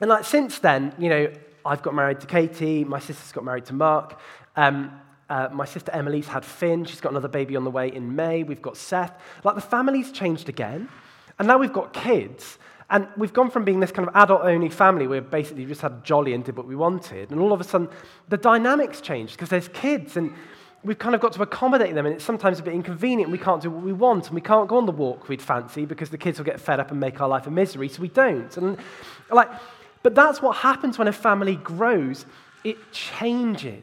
And 0.00 0.10
like 0.10 0.24
since 0.26 0.58
then, 0.58 0.94
you 0.98 1.08
know, 1.08 1.32
I've 1.64 1.82
got 1.82 1.94
married 1.94 2.20
to 2.20 2.26
Katie. 2.26 2.84
My 2.84 2.98
sister's 2.98 3.32
got 3.32 3.44
married 3.44 3.64
to 3.66 3.72
Mark. 3.72 4.20
Um, 4.56 5.00
uh, 5.30 5.48
my 5.52 5.64
sister 5.64 5.90
Emily's 5.92 6.28
had 6.28 6.44
Finn. 6.44 6.84
She's 6.84 7.00
got 7.00 7.12
another 7.12 7.28
baby 7.28 7.56
on 7.56 7.64
the 7.64 7.70
way 7.70 7.88
in 7.88 8.14
May. 8.14 8.42
We've 8.42 8.60
got 8.60 8.76
Seth. 8.76 9.18
Like 9.42 9.54
the 9.54 9.62
family's 9.62 10.12
changed 10.12 10.48
again. 10.48 10.88
And 11.38 11.48
now 11.48 11.58
we've 11.58 11.72
got 11.72 11.92
kids. 11.92 12.58
And 12.90 13.08
we've 13.16 13.32
gone 13.32 13.50
from 13.50 13.64
being 13.64 13.80
this 13.80 13.90
kind 13.90 14.06
of 14.06 14.14
adult 14.14 14.42
only 14.42 14.68
family 14.68 15.06
where 15.06 15.22
basically 15.22 15.64
just 15.64 15.80
had 15.80 16.04
jolly 16.04 16.34
and 16.34 16.44
did 16.44 16.56
what 16.56 16.66
we 16.66 16.76
wanted. 16.76 17.30
And 17.30 17.40
all 17.40 17.52
of 17.52 17.60
a 17.60 17.64
sudden, 17.64 17.88
the 18.28 18.36
dynamics 18.36 19.00
changed 19.00 19.32
because 19.32 19.48
there's 19.48 19.68
kids 19.68 20.18
and 20.18 20.34
we've 20.84 20.98
kind 20.98 21.14
of 21.14 21.20
got 21.22 21.32
to 21.32 21.42
accommodate 21.42 21.94
them. 21.94 22.04
And 22.04 22.14
it's 22.14 22.24
sometimes 22.24 22.60
a 22.60 22.62
bit 22.62 22.74
inconvenient. 22.74 23.32
We 23.32 23.38
can't 23.38 23.62
do 23.62 23.70
what 23.70 23.82
we 23.82 23.94
want. 23.94 24.26
And 24.26 24.34
we 24.34 24.42
can't 24.42 24.68
go 24.68 24.76
on 24.76 24.84
the 24.84 24.92
walk 24.92 25.28
we'd 25.28 25.40
fancy 25.40 25.86
because 25.86 26.10
the 26.10 26.18
kids 26.18 26.38
will 26.38 26.44
get 26.44 26.60
fed 26.60 26.78
up 26.78 26.90
and 26.90 27.00
make 27.00 27.22
our 27.22 27.28
life 27.28 27.46
a 27.46 27.50
misery. 27.50 27.88
So 27.88 28.02
we 28.02 28.08
don't. 28.08 28.54
And 28.58 28.76
like, 29.30 29.48
but 30.04 30.14
that's 30.14 30.42
what 30.42 30.58
happens 30.58 30.98
when 30.98 31.08
a 31.08 31.12
family 31.12 31.56
grows. 31.56 32.26
It 32.62 32.92
changes. 32.92 33.82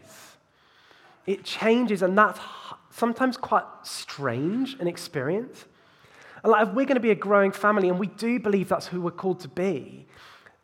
It 1.25 1.43
changes, 1.43 2.03
and 2.03 2.15
that's 2.15 2.39
sometimes 2.91 3.37
quite 3.37 3.65
strange 3.81 4.77
an 4.79 4.87
experience. 4.87 5.65
And 6.43 6.51
like 6.51 6.67
if 6.67 6.73
we're 6.75 6.85
going 6.85 6.95
to 6.95 7.01
be 7.01 7.09
a 7.09 7.15
growing 7.15 7.51
family, 7.51 7.89
and 7.89 7.97
we 7.97 8.05
do 8.05 8.39
believe 8.39 8.69
that's 8.69 8.85
who 8.85 9.01
we're 9.01 9.09
called 9.09 9.39
to 9.41 9.47
be, 9.47 10.05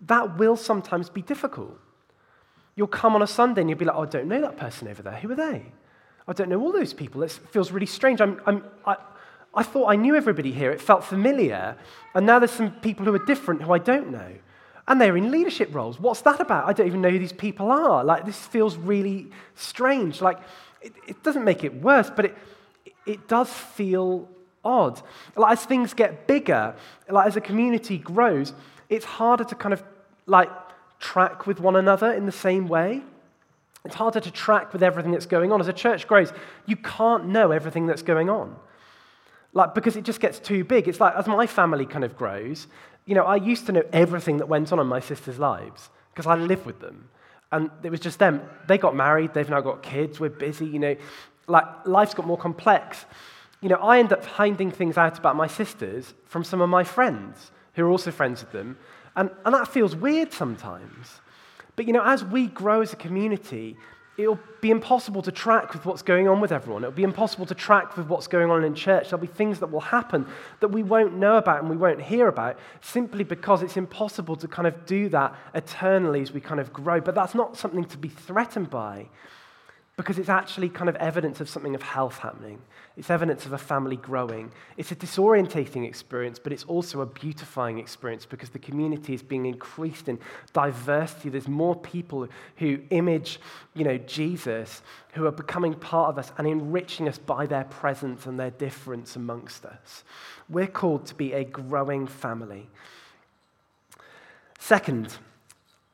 that 0.01 0.37
will 0.37 0.55
sometimes 0.55 1.09
be 1.09 1.23
difficult. 1.23 1.75
You'll 2.75 2.85
come 2.85 3.15
on 3.15 3.23
a 3.23 3.27
Sunday 3.27 3.61
and 3.61 3.69
you'll 3.69 3.79
be 3.79 3.85
like, 3.85 3.95
oh, 3.95 4.03
I 4.03 4.05
don't 4.05 4.27
know 4.27 4.41
that 4.41 4.57
person 4.57 4.87
over 4.87 5.01
there. 5.01 5.15
Who 5.15 5.31
are 5.31 5.35
they? 5.35 5.65
I 6.27 6.33
don't 6.33 6.49
know 6.49 6.61
all 6.61 6.71
those 6.71 6.93
people. 6.93 7.23
It 7.23 7.31
feels 7.31 7.71
really 7.71 7.87
strange. 7.87 8.21
I'm, 8.21 8.39
I'm, 8.45 8.63
I, 8.85 8.97
I 9.55 9.63
thought 9.63 9.87
I 9.87 9.95
knew 9.95 10.15
everybody 10.15 10.51
here. 10.51 10.69
It 10.71 10.81
felt 10.81 11.03
familiar. 11.03 11.75
And 12.13 12.27
now 12.27 12.37
there's 12.37 12.51
some 12.51 12.73
people 12.73 13.05
who 13.05 13.15
are 13.15 13.25
different 13.25 13.63
who 13.63 13.73
I 13.73 13.79
don't 13.79 14.11
know 14.11 14.35
and 14.88 15.01
they're 15.01 15.17
in 15.17 15.32
leadership 15.32 15.74
roles. 15.74 16.00
What's 16.00 16.22
that 16.22 16.39
about? 16.39 16.67
I 16.67 16.74
don't 16.74 16.88
even 16.88 17.01
know 17.01 17.10
who 17.10 17.20
these 17.20 17.34
people 17.34 17.72
are. 17.72 18.03
Like, 18.03 18.25
this 18.25 18.39
feels 18.39 18.77
really 18.77 19.27
strange. 19.56 20.22
Like, 20.22 20.39
it, 20.82 20.94
it 21.08 21.24
doesn't 21.24 21.44
make 21.44 21.63
it 21.63 21.82
worse, 21.82 22.10
but 22.10 22.25
it, 22.25 22.38
it 23.06 23.27
does 23.27 23.50
feel 23.50 24.29
odd. 24.63 25.01
Like, 25.36 25.53
as 25.53 25.65
things 25.65 25.94
get 25.94 26.27
bigger, 26.27 26.75
like, 27.10 27.27
as 27.27 27.36
a 27.36 27.41
community 27.41 27.98
grows, 27.98 28.53
it's 28.89 29.06
harder 29.06 29.44
to 29.44 29.56
kind 29.56 29.74
of, 29.74 29.84
like, 30.25 30.50
track 31.00 31.46
with 31.46 31.60
one 31.60 31.75
another 31.75 32.12
in 32.13 32.25
the 32.25 32.32
same 32.32 32.67
way. 32.67 33.01
It's 33.84 33.96
harder 33.96 34.20
to 34.20 34.32
track 34.32 34.74
with 34.74 34.84
everything 34.84 35.12
that's 35.12 35.25
going 35.25 35.51
on. 35.51 35.60
As 35.62 35.67
a 35.67 35.74
church 35.74 36.08
grows, 36.08 36.32
you 36.65 36.75
can't 36.77 37.27
know 37.27 37.51
everything 37.51 37.88
that's 37.88 38.01
going 38.03 38.29
on. 38.29 38.56
Like, 39.57 39.73
because 39.73 39.95
it 39.95 40.03
just 40.03 40.19
gets 40.19 40.37
too 40.37 40.63
big. 40.63 40.87
It's 40.87 40.99
like, 40.99 41.15
as 41.15 41.25
my 41.25 41.47
family 41.47 41.87
kind 41.87 42.03
of 42.03 42.15
grows, 42.15 42.67
you 43.07 43.15
know, 43.15 43.23
I 43.23 43.37
used 43.37 43.65
to 43.65 43.71
know 43.71 43.81
everything 43.91 44.37
that 44.37 44.47
went 44.47 44.71
on 44.71 44.79
in 44.79 44.85
my 44.85 44.99
sister's 44.99 45.39
lives 45.39 45.89
because 46.13 46.27
I 46.27 46.35
lived 46.35 46.67
with 46.67 46.79
them. 46.79 47.09
And 47.51 47.71
it 47.81 47.89
was 47.89 47.99
just 47.99 48.19
them. 48.19 48.47
They 48.67 48.77
got 48.77 48.95
married, 48.95 49.33
they've 49.33 49.49
now 49.49 49.61
got 49.61 49.81
kids, 49.81 50.19
we're 50.19 50.29
busy, 50.29 50.67
you 50.67 50.77
know. 50.77 50.95
Like, 51.47 51.65
life's 51.87 52.13
got 52.13 52.27
more 52.27 52.37
complex. 52.37 53.07
You 53.61 53.69
know, 53.69 53.77
I 53.77 53.97
end 53.97 54.13
up 54.13 54.23
finding 54.23 54.69
things 54.69 54.95
out 54.95 55.17
about 55.17 55.35
my 55.35 55.47
sisters 55.47 56.13
from 56.25 56.43
some 56.43 56.61
of 56.61 56.69
my 56.69 56.83
friends 56.83 57.51
who 57.73 57.83
are 57.83 57.89
also 57.89 58.11
friends 58.11 58.41
with 58.41 58.51
them. 58.51 58.77
And, 59.15 59.31
and 59.43 59.55
that 59.55 59.67
feels 59.67 59.95
weird 59.95 60.33
sometimes. 60.33 61.19
But, 61.75 61.87
you 61.87 61.93
know, 61.93 62.03
as 62.05 62.23
we 62.23 62.45
grow 62.45 62.81
as 62.81 62.93
a 62.93 62.95
community, 62.95 63.75
it'll 64.17 64.39
be 64.62 64.71
impossible 64.71 65.21
to 65.21 65.31
track 65.31 65.74
with 65.74 65.86
what's 65.86 66.01
going 66.01 66.27
on 66.27 66.41
with 66.41 66.51
everyone. 66.51 66.83
It'll 66.83 66.91
be 66.91 67.03
impossible 67.03 67.45
to 67.45 67.55
track 67.55 67.95
with 67.95 68.07
what's 68.07 68.25
going 68.27 68.50
on 68.50 68.63
in 68.63 68.74
church. 68.74 69.09
There'll 69.09 69.21
be 69.21 69.27
things 69.27 69.59
that 69.59 69.67
will 69.67 69.79
happen 69.79 70.25
that 70.59 70.69
we 70.69 70.81
won't 70.81 71.15
know 71.15 71.38
about 71.38 71.62
and 71.62 71.69
we 71.69 71.77
won't 71.77 72.01
hear 72.01 72.27
about 72.27 72.57
simply 72.81 73.24
because 73.24 73.62
it's 73.62 73.77
impossible 73.77 74.36
to 74.38 74.47
kind 74.47 74.67
of 74.67 74.86
do 74.88 75.07
that 75.09 75.36
eternally 75.53 76.21
as 76.21 76.31
we 76.31 76.41
kind 76.41 76.59
of 76.59 76.74
grow. 76.74 77.00
But 77.00 77.13
that's 77.13 77.36
not 77.36 77.57
something 77.57 77.86
to 77.86 77.97
be 77.97 78.09
threatened 78.09 78.71
by 78.71 79.07
because 79.97 80.19
it's 80.19 80.29
actually 80.29 80.69
kind 80.69 80.89
of 80.89 80.95
evidence 80.97 81.41
of 81.41 81.49
something 81.49 81.73
of 81.73 81.81
health 81.81 82.19
happening. 82.19 82.61
It's 82.97 83.09
evidence 83.09 83.47
of 83.47 83.53
a 83.53 83.57
family 83.57 83.95
growing. 83.95 84.51
It's 84.77 84.91
a 84.91 84.95
disorientating 84.95 85.87
experience, 85.87 86.37
but 86.37 86.53
it's 86.53 86.63
also 86.65 87.01
a 87.01 87.05
beautifying 87.07 87.79
experience 87.79 88.23
because 88.23 88.51
the 88.51 88.59
community 88.59 89.15
is 89.15 89.23
being 89.23 89.47
increased 89.47 90.07
in 90.07 90.19
diversity. 90.53 91.29
There's 91.29 91.47
more 91.47 91.75
people 91.75 92.27
who 92.57 92.79
image, 92.91 93.39
you 93.73 93.83
know, 93.83 93.97
Jesus, 93.97 94.83
who 95.13 95.25
are 95.25 95.31
becoming 95.31 95.73
part 95.73 96.09
of 96.09 96.19
us 96.19 96.31
and 96.37 96.47
enriching 96.47 97.07
us 97.09 97.17
by 97.17 97.47
their 97.47 97.63
presence 97.63 98.27
and 98.27 98.39
their 98.39 98.51
difference 98.51 99.15
amongst 99.15 99.65
us. 99.65 100.03
We're 100.47 100.67
called 100.67 101.07
to 101.07 101.15
be 101.15 101.33
a 101.33 101.43
growing 101.43 102.05
family. 102.05 102.69
Second, 104.59 105.17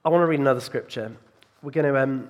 I 0.03 0.09
want 0.09 0.23
to 0.23 0.27
read 0.27 0.41
another 0.41 0.59
scripture. 0.59 1.15
We're 1.61 1.71
going 1.71 1.85
to 1.85 2.01
um, 2.01 2.29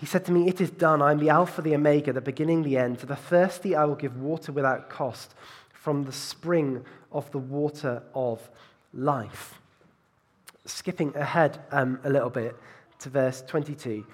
He 0.00 0.06
said 0.06 0.24
to 0.24 0.32
me, 0.32 0.48
It 0.48 0.62
is 0.62 0.70
done. 0.70 1.02
I 1.02 1.12
am 1.12 1.18
the 1.18 1.28
Alpha, 1.28 1.60
the 1.60 1.74
Omega, 1.74 2.14
the 2.14 2.22
beginning, 2.22 2.62
the 2.62 2.78
end. 2.78 3.00
To 3.00 3.06
the 3.06 3.16
thirsty, 3.16 3.76
I 3.76 3.84
will 3.84 3.96
give 3.96 4.16
water 4.16 4.50
without 4.50 4.88
cost 4.88 5.34
from 5.74 6.04
the 6.04 6.12
spring 6.12 6.82
of 7.12 7.30
the 7.32 7.38
water 7.38 8.02
of 8.14 8.50
life. 8.94 9.60
Skipping 10.64 11.14
ahead 11.14 11.60
um, 11.70 12.00
a 12.02 12.08
little 12.08 12.30
bit 12.30 12.56
to 13.00 13.10
verse 13.10 13.42
22, 13.46 14.06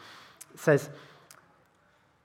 it 0.55 0.61
says, 0.61 0.90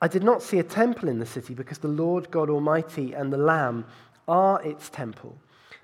I 0.02 0.08
did 0.08 0.24
not 0.24 0.42
see 0.42 0.58
a 0.58 0.64
temple 0.64 1.08
in 1.08 1.20
the 1.20 1.26
city 1.28 1.54
because 1.54 1.78
the 1.78 1.88
Lord 1.88 2.32
God 2.32 2.50
Almighty 2.50 3.14
and 3.14 3.32
the 3.32 3.38
Lamb 3.38 3.86
are 4.28 4.60
its 4.64 4.90
temple. 4.90 5.38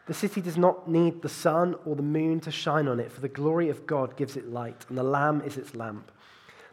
The 0.08 0.16
city 0.16 0.42
does 0.42 0.58
not 0.58 0.90
need 0.90 1.22
the 1.22 1.30
sun 1.30 1.76
or 1.86 1.96
the 1.96 2.02
moon 2.02 2.40
to 2.40 2.52
shine 2.52 2.88
on 2.88 3.00
it, 3.00 3.12
for 3.12 3.22
the 3.22 3.28
glory 3.28 3.70
of 3.70 3.86
God 3.86 4.18
gives 4.18 4.36
it 4.36 4.50
light, 4.50 4.86
and 4.90 4.98
the 4.98 5.04
Lamb 5.04 5.42
is 5.42 5.58
its 5.58 5.76
lamp. 5.76 6.12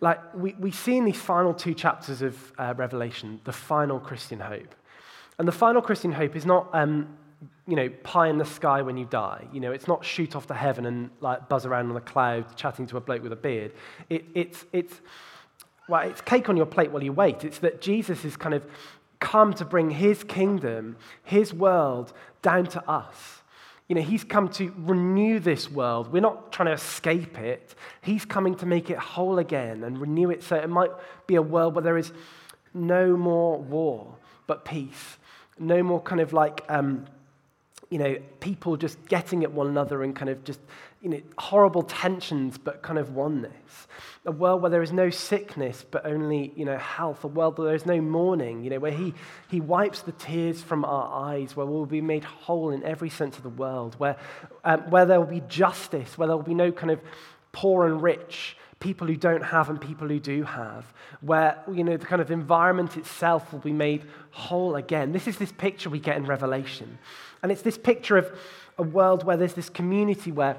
like 0.00 0.34
we, 0.34 0.54
we 0.58 0.70
see 0.70 0.96
in 0.96 1.04
these 1.04 1.20
final 1.20 1.54
two 1.54 1.74
chapters 1.74 2.22
of 2.22 2.52
uh, 2.58 2.74
Revelation 2.76 3.40
the 3.44 3.52
final 3.52 3.98
Christian 3.98 4.40
hope. 4.40 4.74
And 5.38 5.46
the 5.46 5.52
final 5.52 5.82
Christian 5.82 6.12
hope 6.12 6.34
is 6.34 6.46
not, 6.46 6.68
um, 6.72 7.16
you 7.66 7.76
know, 7.76 7.88
pie 8.02 8.28
in 8.28 8.38
the 8.38 8.44
sky 8.44 8.82
when 8.82 8.96
you 8.96 9.04
die. 9.04 9.46
You 9.52 9.60
know, 9.60 9.72
it's 9.72 9.86
not 9.86 10.04
shoot 10.04 10.34
off 10.34 10.46
to 10.46 10.54
heaven 10.54 10.86
and 10.86 11.10
like 11.20 11.48
buzz 11.48 11.66
around 11.66 11.90
on 11.90 11.96
a 11.96 12.00
cloud 12.00 12.56
chatting 12.56 12.86
to 12.88 12.96
a 12.96 13.00
bloke 13.00 13.22
with 13.22 13.32
a 13.32 13.36
beard. 13.36 13.72
It, 14.08 14.24
it's, 14.34 14.64
it's, 14.72 15.00
well, 15.88 16.08
it's 16.08 16.20
cake 16.20 16.48
on 16.48 16.56
your 16.56 16.66
plate 16.66 16.90
while 16.90 17.02
you 17.02 17.12
wait. 17.12 17.44
It's 17.44 17.58
that 17.58 17.80
Jesus 17.80 18.24
is 18.24 18.36
kind 18.36 18.54
of 18.54 18.64
come 19.20 19.52
to 19.54 19.64
bring 19.64 19.90
his 19.90 20.24
kingdom, 20.24 20.96
his 21.22 21.52
world 21.52 22.12
down 22.42 22.66
to 22.66 22.88
us. 22.88 23.35
You 23.88 23.94
know, 23.94 24.02
he's 24.02 24.24
come 24.24 24.48
to 24.50 24.72
renew 24.78 25.38
this 25.38 25.70
world. 25.70 26.12
We're 26.12 26.20
not 26.20 26.50
trying 26.52 26.66
to 26.66 26.72
escape 26.72 27.38
it. 27.38 27.74
He's 28.02 28.24
coming 28.24 28.56
to 28.56 28.66
make 28.66 28.90
it 28.90 28.98
whole 28.98 29.38
again 29.38 29.84
and 29.84 30.00
renew 30.00 30.30
it 30.30 30.42
so 30.42 30.56
it 30.56 30.68
might 30.68 30.90
be 31.26 31.36
a 31.36 31.42
world 31.42 31.74
where 31.74 31.82
there 31.82 31.96
is 31.96 32.12
no 32.74 33.16
more 33.16 33.58
war, 33.58 34.16
but 34.46 34.64
peace. 34.64 35.18
No 35.58 35.82
more 35.82 36.00
kind 36.00 36.20
of 36.20 36.32
like, 36.32 36.64
um, 36.68 37.06
you 37.88 37.98
know, 37.98 38.16
people 38.40 38.76
just 38.76 39.06
getting 39.06 39.44
at 39.44 39.52
one 39.52 39.68
another 39.68 40.02
and 40.02 40.14
kind 40.14 40.30
of 40.30 40.42
just 40.44 40.60
you 41.06 41.12
know, 41.12 41.20
horrible 41.38 41.84
tensions, 41.84 42.58
but 42.58 42.82
kind 42.82 42.98
of 42.98 43.14
oneness. 43.14 43.86
A 44.24 44.32
world 44.32 44.60
where 44.60 44.72
there 44.72 44.82
is 44.82 44.90
no 44.90 45.08
sickness, 45.08 45.86
but 45.88 46.04
only, 46.04 46.52
you 46.56 46.64
know, 46.64 46.76
health. 46.78 47.22
A 47.22 47.28
world 47.28 47.56
where 47.58 47.68
there 47.68 47.76
is 47.76 47.86
no 47.86 48.00
mourning, 48.00 48.64
you 48.64 48.70
know, 48.70 48.80
where 48.80 48.90
he, 48.90 49.14
he 49.48 49.60
wipes 49.60 50.02
the 50.02 50.10
tears 50.10 50.60
from 50.60 50.84
our 50.84 51.28
eyes, 51.28 51.54
where 51.54 51.64
we'll 51.64 51.86
be 51.86 52.00
made 52.00 52.24
whole 52.24 52.70
in 52.70 52.82
every 52.82 53.08
sense 53.08 53.36
of 53.36 53.44
the 53.44 53.48
world, 53.48 53.94
where, 53.98 54.16
um, 54.64 54.80
where 54.90 55.06
there 55.06 55.20
will 55.20 55.28
be 55.28 55.42
justice, 55.48 56.18
where 56.18 56.26
there 56.26 56.36
will 56.36 56.42
be 56.42 56.54
no 56.54 56.72
kind 56.72 56.90
of 56.90 57.00
poor 57.52 57.86
and 57.86 58.02
rich, 58.02 58.56
people 58.80 59.06
who 59.06 59.14
don't 59.14 59.44
have 59.44 59.70
and 59.70 59.80
people 59.80 60.08
who 60.08 60.18
do 60.18 60.42
have, 60.42 60.92
where, 61.20 61.62
you 61.72 61.84
know, 61.84 61.96
the 61.96 62.06
kind 62.06 62.20
of 62.20 62.32
environment 62.32 62.96
itself 62.96 63.52
will 63.52 63.60
be 63.60 63.72
made 63.72 64.02
whole 64.32 64.74
again. 64.74 65.12
This 65.12 65.28
is 65.28 65.36
this 65.36 65.52
picture 65.52 65.88
we 65.88 66.00
get 66.00 66.16
in 66.16 66.26
Revelation. 66.26 66.98
And 67.44 67.52
it's 67.52 67.62
this 67.62 67.78
picture 67.78 68.16
of 68.16 68.36
a 68.76 68.82
world 68.82 69.22
where 69.22 69.36
there's 69.36 69.54
this 69.54 69.70
community 69.70 70.32
where 70.32 70.58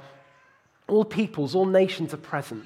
all 0.88 1.06
peoples, 1.06 1.56
all 1.56 1.66
nations 1.66 2.14
are 2.14 2.18
present. 2.18 2.66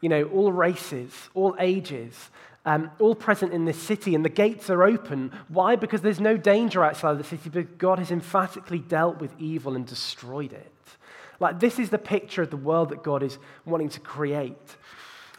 You 0.00 0.08
know, 0.08 0.24
all 0.24 0.50
races, 0.52 1.12
all 1.34 1.54
ages, 1.60 2.30
um, 2.64 2.90
all 2.98 3.14
present 3.14 3.52
in 3.52 3.64
this 3.64 3.80
city, 3.80 4.14
and 4.14 4.24
the 4.24 4.28
gates 4.28 4.70
are 4.70 4.82
open. 4.82 5.32
Why? 5.48 5.76
Because 5.76 6.00
there's 6.00 6.20
no 6.20 6.36
danger 6.36 6.84
outside 6.84 7.12
of 7.12 7.18
the 7.18 7.24
city, 7.24 7.50
but 7.50 7.78
God 7.78 7.98
has 7.98 8.10
emphatically 8.10 8.78
dealt 8.78 9.20
with 9.20 9.32
evil 9.38 9.74
and 9.74 9.86
destroyed 9.86 10.52
it. 10.52 10.72
Like, 11.40 11.60
this 11.60 11.78
is 11.78 11.90
the 11.90 11.98
picture 11.98 12.42
of 12.42 12.50
the 12.50 12.56
world 12.56 12.90
that 12.90 13.02
God 13.02 13.22
is 13.22 13.38
wanting 13.64 13.88
to 13.90 14.00
create. 14.00 14.76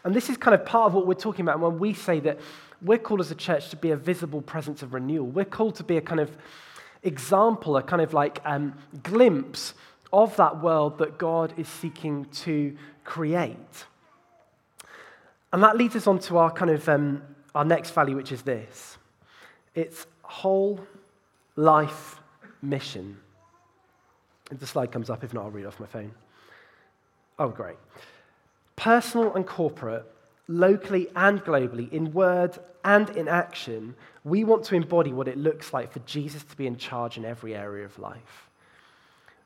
And 0.04 0.14
this 0.14 0.28
is 0.28 0.36
kind 0.36 0.54
of 0.54 0.66
part 0.66 0.88
of 0.88 0.94
what 0.94 1.06
we're 1.06 1.14
talking 1.14 1.44
about 1.44 1.60
when 1.60 1.78
we 1.78 1.94
say 1.94 2.20
that 2.20 2.38
we're 2.82 2.98
called 2.98 3.20
as 3.20 3.30
a 3.30 3.34
church 3.34 3.70
to 3.70 3.76
be 3.76 3.90
a 3.90 3.96
visible 3.96 4.42
presence 4.42 4.82
of 4.82 4.92
renewal. 4.92 5.26
We're 5.26 5.46
called 5.46 5.76
to 5.76 5.84
be 5.84 5.96
a 5.96 6.02
kind 6.02 6.20
of 6.20 6.30
example, 7.02 7.78
a 7.78 7.82
kind 7.82 8.02
of 8.02 8.12
like 8.12 8.40
um, 8.44 8.74
glimpse 9.02 9.72
of 10.14 10.36
that 10.36 10.62
world 10.62 10.98
that 10.98 11.18
God 11.18 11.52
is 11.56 11.68
seeking 11.68 12.24
to 12.26 12.76
create. 13.04 13.84
And 15.52 15.62
that 15.62 15.76
leads 15.76 15.96
us 15.96 16.06
on 16.06 16.18
to 16.20 16.38
our 16.38 16.50
kind 16.50 16.70
of 16.70 16.88
um, 16.88 17.22
our 17.54 17.64
next 17.64 17.90
value, 17.90 18.16
which 18.16 18.32
is 18.32 18.42
this 18.42 18.96
it's 19.74 20.06
whole 20.22 20.80
life 21.56 22.20
mission. 22.62 23.16
If 24.50 24.60
the 24.60 24.66
slide 24.66 24.92
comes 24.92 25.10
up, 25.10 25.24
if 25.24 25.34
not, 25.34 25.44
I'll 25.44 25.50
read 25.50 25.66
off 25.66 25.80
my 25.80 25.86
phone. 25.86 26.12
Oh, 27.38 27.48
great. 27.48 27.76
Personal 28.76 29.34
and 29.34 29.46
corporate, 29.46 30.04
locally 30.48 31.08
and 31.16 31.42
globally, 31.42 31.90
in 31.92 32.12
word 32.12 32.58
and 32.84 33.10
in 33.10 33.26
action, 33.28 33.94
we 34.22 34.44
want 34.44 34.64
to 34.64 34.74
embody 34.74 35.12
what 35.12 35.28
it 35.28 35.38
looks 35.38 35.72
like 35.72 35.92
for 35.92 36.00
Jesus 36.00 36.42
to 36.44 36.56
be 36.56 36.66
in 36.66 36.76
charge 36.76 37.16
in 37.16 37.24
every 37.24 37.54
area 37.54 37.84
of 37.84 37.98
life. 37.98 38.50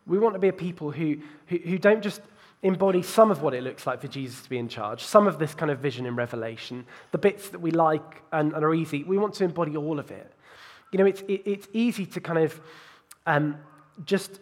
We 0.08 0.18
want 0.18 0.34
to 0.34 0.40
be 0.40 0.48
a 0.48 0.52
people 0.52 0.90
who, 0.90 1.18
who, 1.46 1.58
who 1.58 1.78
don't 1.78 2.02
just 2.02 2.22
embody 2.62 3.02
some 3.02 3.30
of 3.30 3.42
what 3.42 3.54
it 3.54 3.62
looks 3.62 3.86
like 3.86 4.00
for 4.00 4.08
Jesus 4.08 4.42
to 4.42 4.50
be 4.50 4.58
in 4.58 4.68
charge, 4.68 5.04
some 5.04 5.28
of 5.28 5.38
this 5.38 5.54
kind 5.54 5.70
of 5.70 5.78
vision 5.78 6.06
in 6.06 6.16
Revelation, 6.16 6.86
the 7.12 7.18
bits 7.18 7.50
that 7.50 7.60
we 7.60 7.70
like 7.70 8.22
and, 8.32 8.52
and 8.52 8.64
are 8.64 8.74
easy. 8.74 9.04
We 9.04 9.18
want 9.18 9.34
to 9.34 9.44
embody 9.44 9.76
all 9.76 9.98
of 9.98 10.10
it. 10.10 10.32
You 10.90 10.98
know, 10.98 11.06
it's, 11.06 11.20
it, 11.22 11.42
it's 11.44 11.68
easy 11.72 12.06
to 12.06 12.20
kind 12.20 12.38
of 12.38 12.60
um, 13.26 13.58
just 14.04 14.40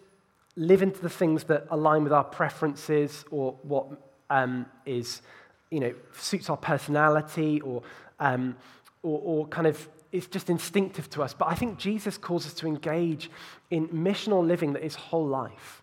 live 0.57 0.83
into 0.83 1.01
the 1.01 1.11
things 1.11 1.45
that 1.45 1.67
align 1.71 2.05
with 2.05 2.13
our 2.13 2.25
preferences 2.25 3.25
or 3.31 3.59
what 3.63 3.87
um, 4.31 4.65
is, 4.87 5.21
you 5.71 5.81
know, 5.81 5.95
suits 6.19 6.49
our 6.49 6.57
personality 6.57 7.61
or, 7.61 7.83
um, 8.21 8.57
or, 9.03 9.21
or 9.23 9.47
kind 9.49 9.67
of 9.67 9.89
it's 10.13 10.27
just 10.27 10.51
instinctive 10.51 11.09
to 11.11 11.23
us. 11.23 11.35
But 11.35 11.49
I 11.49 11.55
think 11.55 11.79
Jesus 11.79 12.19
calls 12.19 12.47
us 12.47 12.55
to 12.55 12.67
engage 12.67 13.31
in 13.71 13.89
missional 13.89 14.47
living 14.47 14.73
that 14.75 14.85
is 14.85 14.95
whole 14.95 15.27
life, 15.27 15.83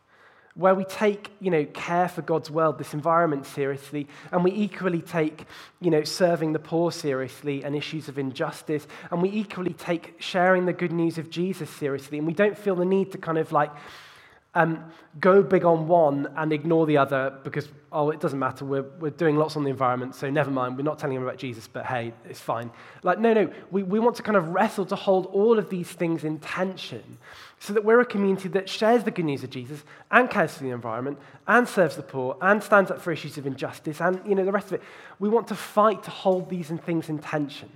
where 0.56 0.76
we 0.76 0.86
take, 0.86 1.32
you 1.40 1.50
know, 1.50 1.66
care 1.66 2.08
for 2.08 2.22
God's 2.22 2.52
world, 2.52 2.78
this 2.78 2.94
environment 2.94 3.46
seriously, 3.46 4.08
and 4.32 4.44
we 4.44 4.52
equally 4.52 5.02
take, 5.02 5.46
you 5.82 5.90
know, 5.90 6.04
serving 6.04 6.54
the 6.54 6.60
poor 6.60 6.92
seriously 6.92 7.64
and 7.64 7.76
issues 7.76 8.08
of 8.08 8.20
injustice, 8.20 8.88
and 9.10 9.22
we 9.22 9.30
equally 9.30 9.74
take 9.74 10.16
sharing 10.20 10.66
the 10.66 10.74
good 10.74 10.92
news 10.92 11.18
of 11.18 11.30
Jesus 11.30 11.70
seriously, 11.70 12.18
and 12.20 12.28
we 12.28 12.34
don't 12.34 12.58
feel 12.58 12.76
the 12.76 12.86
need 12.86 13.12
to 13.14 13.18
kind 13.18 13.38
of 13.38 13.52
like 13.52 13.72
um, 14.56 14.84
go 15.20 15.42
big 15.42 15.66
on 15.66 15.88
one 15.88 16.28
and 16.36 16.54
ignore 16.54 16.86
the 16.86 16.98
other 16.98 17.34
because, 17.44 17.68
oh, 17.92 18.12
it 18.12 18.20
doesn't 18.20 18.38
matter. 18.38 18.66
We're, 18.66 18.86
we're 19.00 19.10
doing 19.10 19.36
lots 19.36 19.56
on 19.56 19.64
the 19.64 19.72
environment, 19.72 20.14
so 20.14 20.30
never 20.30 20.52
mind. 20.52 20.78
We're 20.78 20.84
not 20.84 21.00
telling 21.00 21.16
them 21.16 21.24
about 21.24 21.38
Jesus, 21.38 21.68
but 21.68 21.86
hey, 21.86 22.14
it's 22.30 22.40
fine. 22.40 22.70
Like, 23.02 23.20
no, 23.20 23.34
no. 23.34 23.52
We, 23.72 23.82
we 23.82 24.00
want 24.00 24.16
to 24.18 24.24
kind 24.24 24.38
of 24.38 24.50
wrestle 24.50 24.86
to 24.88 24.96
hold 24.96 25.26
all 25.28 25.58
of 25.58 25.70
these 25.70 25.88
things 25.88 26.24
in 26.24 26.40
tension 26.40 27.18
so 27.60 27.74
that 27.74 27.84
we're 27.84 28.00
a 28.00 28.06
community 28.06 28.48
that 28.50 28.70
shares 28.70 29.04
the 29.04 29.12
good 29.12 29.26
news 29.26 29.44
of 29.44 29.50
Jesus 29.50 29.84
and 30.12 30.30
cares 30.30 30.54
for 30.54 30.64
the 30.64 30.70
environment 30.70 31.18
and 31.48 31.68
serves 31.68 31.96
the 31.96 32.04
poor 32.04 32.38
and 32.42 32.62
stands 32.62 32.92
up 32.92 33.02
for 33.02 33.12
issues 33.12 33.38
of 33.38 33.48
injustice 33.48 34.02
and, 34.02 34.22
you 34.28 34.36
know, 34.36 34.46
the 34.46 34.52
rest 34.52 34.68
of 34.68 34.74
it. 34.74 34.84
We 35.18 35.30
want 35.30 35.48
to 35.48 35.56
fight 35.56 36.04
to 36.04 36.12
hold 36.12 36.50
these 36.50 36.68
things 36.68 37.10
in 37.10 37.20
tension, 37.20 37.70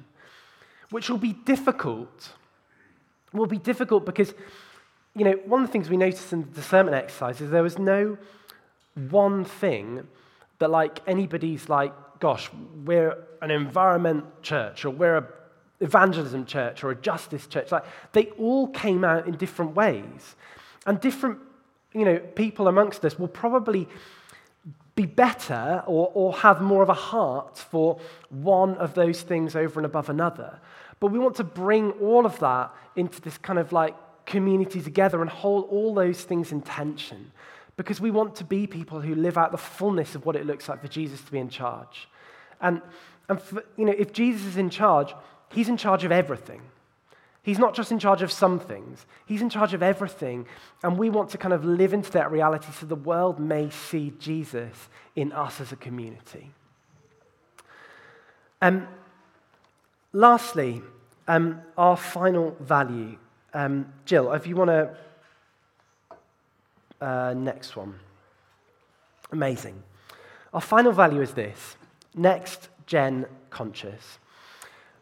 which 0.91 1.09
will 1.09 1.17
be 1.17 1.33
difficult. 1.33 2.33
Will 3.33 3.45
be 3.45 3.57
difficult 3.57 4.05
because 4.05 4.33
you 5.17 5.25
know, 5.25 5.33
one 5.45 5.61
of 5.61 5.67
the 5.67 5.71
things 5.71 5.89
we 5.89 5.97
noticed 5.97 6.31
in 6.31 6.41
the 6.41 6.47
discernment 6.47 6.95
exercise 6.95 7.41
is 7.41 7.49
there 7.49 7.63
was 7.63 7.79
no 7.79 8.17
one 9.09 9.45
thing 9.45 10.07
that, 10.59 10.69
like, 10.69 10.99
anybody's 11.07 11.69
like, 11.69 11.93
gosh, 12.19 12.49
we're 12.85 13.17
an 13.41 13.51
environment 13.51 14.25
church 14.41 14.85
or 14.85 14.89
we're 14.91 15.17
a 15.17 15.27
evangelism 15.79 16.45
church 16.45 16.83
or 16.83 16.91
a 16.91 16.95
justice 16.95 17.47
church. 17.47 17.71
Like, 17.71 17.85
they 18.11 18.27
all 18.37 18.67
came 18.67 19.03
out 19.03 19.27
in 19.27 19.37
different 19.37 19.75
ways. 19.75 20.35
And 20.85 20.99
different, 20.99 21.39
you 21.93 22.05
know, 22.05 22.17
people 22.17 22.67
amongst 22.67 23.03
us 23.05 23.19
will 23.19 23.27
probably 23.27 23.87
be 24.95 25.05
better 25.05 25.83
or, 25.85 26.11
or 26.13 26.33
have 26.37 26.61
more 26.61 26.81
of 26.81 26.89
a 26.89 26.93
heart 26.95 27.57
for 27.57 27.99
one 28.29 28.75
of 28.77 28.95
those 28.95 29.21
things 29.21 29.55
over 29.55 29.79
and 29.79 29.85
above 29.85 30.09
another. 30.09 30.59
But 30.99 31.11
we 31.11 31.19
want 31.19 31.35
to 31.35 31.43
bring 31.43 31.91
all 31.91 32.25
of 32.25 32.39
that 32.39 32.73
into 32.95 33.21
this 33.21 33.37
kind 33.37 33.59
of 33.59 33.71
like 33.71 33.95
community 34.27 34.81
together 34.81 35.21
and 35.21 35.29
hold 35.29 35.65
all 35.69 35.95
those 35.95 36.21
things 36.21 36.51
in 36.51 36.61
tension 36.61 37.31
because 37.77 38.01
we 38.01 38.11
want 38.11 38.35
to 38.35 38.43
be 38.43 38.67
people 38.67 38.99
who 38.99 39.15
live 39.15 39.37
out 39.37 39.51
the 39.51 39.57
fullness 39.57 40.13
of 40.13 40.25
what 40.25 40.35
it 40.35 40.45
looks 40.45 40.67
like 40.67 40.81
for 40.81 40.87
Jesus 40.87 41.21
to 41.21 41.31
be 41.31 41.39
in 41.39 41.49
charge. 41.49 42.07
And, 42.59 42.81
and 43.29 43.41
for, 43.41 43.63
you 43.77 43.85
know, 43.85 43.95
if 43.97 44.11
Jesus 44.11 44.45
is 44.45 44.57
in 44.57 44.69
charge, 44.69 45.13
he's 45.51 45.69
in 45.69 45.77
charge 45.77 46.03
of 46.03 46.11
everything. 46.11 46.61
He's 47.43 47.59
not 47.59 47.73
just 47.73 47.93
in 47.93 47.99
charge 47.99 48.21
of 48.21 48.31
some 48.31 48.59
things, 48.59 49.05
he's 49.25 49.41
in 49.41 49.49
charge 49.49 49.73
of 49.73 49.81
everything. 49.81 50.45
And 50.83 50.97
we 50.97 51.09
want 51.09 51.29
to 51.29 51.37
kind 51.37 51.53
of 51.53 51.63
live 51.63 51.93
into 51.93 52.11
that 52.11 52.31
reality 52.31 52.67
so 52.77 52.85
the 52.85 52.95
world 52.95 53.39
may 53.39 53.69
see 53.69 54.13
Jesus 54.19 54.89
in 55.15 55.31
us 55.31 55.61
as 55.61 55.71
a 55.71 55.77
community. 55.77 56.51
Um, 58.61 58.87
lastly, 60.11 60.81
um, 61.27 61.61
our 61.77 61.95
final 61.95 62.57
value 62.59 63.17
um, 63.57 63.91
Jill, 64.05 64.31
if 64.33 64.45
you 64.45 64.55
want 64.55 64.69
to. 64.69 64.95
Uh, 67.01 67.33
next 67.35 67.75
one. 67.75 67.95
Amazing. 69.31 69.81
Our 70.53 70.61
final 70.61 70.91
value 70.91 71.21
is 71.21 71.33
this 71.33 71.75
next 72.15 72.69
gen 72.85 73.25
conscious. 73.49 74.19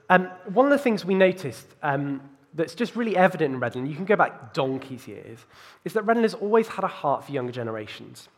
Um, 0.10 0.26
one 0.54 0.65
of 0.65 0.72
the 0.72 0.78
things 0.78 1.04
we 1.04 1.15
noticed 1.15 1.68
um, 1.84 2.22
that's 2.54 2.76
just 2.76 2.96
really 2.96 3.18
evident 3.18 3.54
in 3.54 3.60
Redland, 3.60 3.89
you 3.89 3.96
can 3.96 4.06
go 4.06 4.15
back 4.15 4.54
donkey's 4.54 5.08
years, 5.08 5.39
is 5.84 5.94
that 5.94 6.06
Redland 6.06 6.24
has 6.24 6.34
always 6.34 6.68
had 6.68 6.84
a 6.84 6.94
heart 7.02 7.26
for 7.26 7.32
younger 7.32 7.52
generations. 7.52 8.30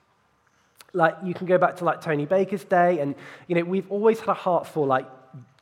Like, 0.93 1.15
you 1.23 1.33
can 1.33 1.45
go 1.45 1.57
back 1.57 1.75
to 1.77 1.85
like 1.85 2.01
Tony 2.01 2.25
Baker's 2.25 2.63
day, 2.63 2.99
and, 2.99 3.13
you 3.47 3.55
know, 3.55 3.63
we've 3.63 3.91
always 3.91 4.19
had 4.19 4.29
a 4.29 4.33
heart 4.33 4.65
for 4.65 4.87
like 4.87 5.05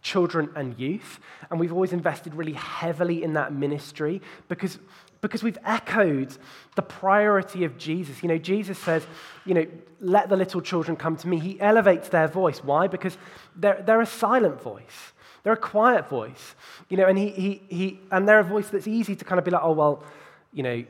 children 0.01 0.49
and 0.55 0.77
youth. 0.79 1.19
And 1.49 1.59
we've 1.59 1.73
always 1.73 1.93
invested 1.93 2.35
really 2.35 2.53
heavily 2.53 3.23
in 3.23 3.33
that 3.33 3.53
ministry 3.53 4.21
because, 4.47 4.77
because 5.21 5.41
we've 5.41 5.57
echoed 5.65 6.37
the 6.75 6.81
priority 6.81 7.63
of 7.63 7.77
Jesus. 7.77 8.21
You 8.21 8.29
know, 8.29 8.37
Jesus 8.37 8.77
says, 8.77 9.05
you 9.45 9.53
know, 9.53 9.65
let 9.99 10.29
the 10.29 10.35
little 10.35 10.61
children 10.61 10.95
come 10.95 11.17
to 11.17 11.27
me. 11.27 11.39
He 11.39 11.59
elevates 11.59 12.09
their 12.09 12.27
voice. 12.27 12.63
Why? 12.63 12.87
Because 12.87 13.17
they're, 13.55 13.81
they're 13.85 14.01
a 14.01 14.05
silent 14.05 14.61
voice. 14.61 15.13
They're 15.43 15.53
a 15.53 15.57
quiet 15.57 16.09
voice, 16.09 16.55
you 16.89 16.97
know, 16.97 17.05
and 17.05 17.19
he, 17.19 17.29
he, 17.29 17.61
he, 17.69 17.99
and 18.09 18.27
they're 18.27 18.39
a 18.39 18.43
voice 18.43 18.69
that's 18.69 18.87
easy 18.87 19.15
to 19.15 19.23
kind 19.23 19.37
of 19.37 19.45
be 19.45 19.51
like, 19.51 19.61
oh, 19.63 19.73
well, 19.73 20.03
you 20.51 20.63
know, 20.63 20.83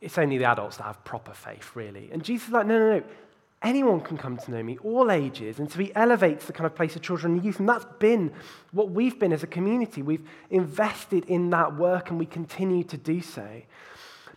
it's 0.00 0.16
only 0.16 0.38
the 0.38 0.46
adults 0.46 0.78
that 0.78 0.84
have 0.84 1.04
proper 1.04 1.34
faith, 1.34 1.72
really. 1.74 2.08
And 2.12 2.24
Jesus 2.24 2.48
is 2.48 2.54
like, 2.54 2.66
no, 2.66 2.78
no, 2.78 2.98
no. 2.98 3.04
Anyone 3.66 4.00
can 4.00 4.16
come 4.16 4.36
to 4.36 4.50
know 4.52 4.62
me, 4.62 4.78
all 4.84 5.10
ages. 5.10 5.58
And 5.58 5.68
so 5.68 5.80
he 5.80 5.92
elevates 5.96 6.46
the 6.46 6.52
kind 6.52 6.66
of 6.66 6.76
place 6.76 6.94
of 6.94 7.02
children 7.02 7.32
and 7.32 7.44
youth. 7.44 7.58
And 7.58 7.68
that's 7.68 7.84
been 7.98 8.30
what 8.70 8.92
we've 8.92 9.18
been 9.18 9.32
as 9.32 9.42
a 9.42 9.48
community. 9.48 10.02
We've 10.02 10.24
invested 10.50 11.24
in 11.24 11.50
that 11.50 11.76
work 11.76 12.10
and 12.10 12.16
we 12.16 12.26
continue 12.26 12.84
to 12.84 12.96
do 12.96 13.20
so. 13.20 13.62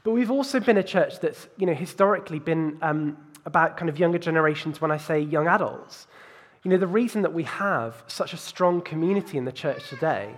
But 0.03 0.13
we've 0.13 0.31
also 0.31 0.59
been 0.59 0.77
a 0.77 0.83
church 0.83 1.19
that's, 1.19 1.47
you 1.57 1.67
know, 1.67 1.75
historically 1.75 2.39
been 2.39 2.79
um, 2.81 3.17
about 3.45 3.77
kind 3.77 3.87
of 3.87 3.99
younger 3.99 4.17
generations 4.17 4.81
when 4.81 4.89
I 4.89 4.97
say 4.97 5.19
young 5.19 5.47
adults. 5.47 6.07
You 6.63 6.71
know, 6.71 6.77
the 6.77 6.87
reason 6.87 7.21
that 7.21 7.31
we 7.31 7.43
have 7.43 8.01
such 8.07 8.33
a 8.33 8.37
strong 8.37 8.81
community 8.81 9.37
in 9.37 9.45
the 9.45 9.51
church 9.51 9.89
today 9.89 10.33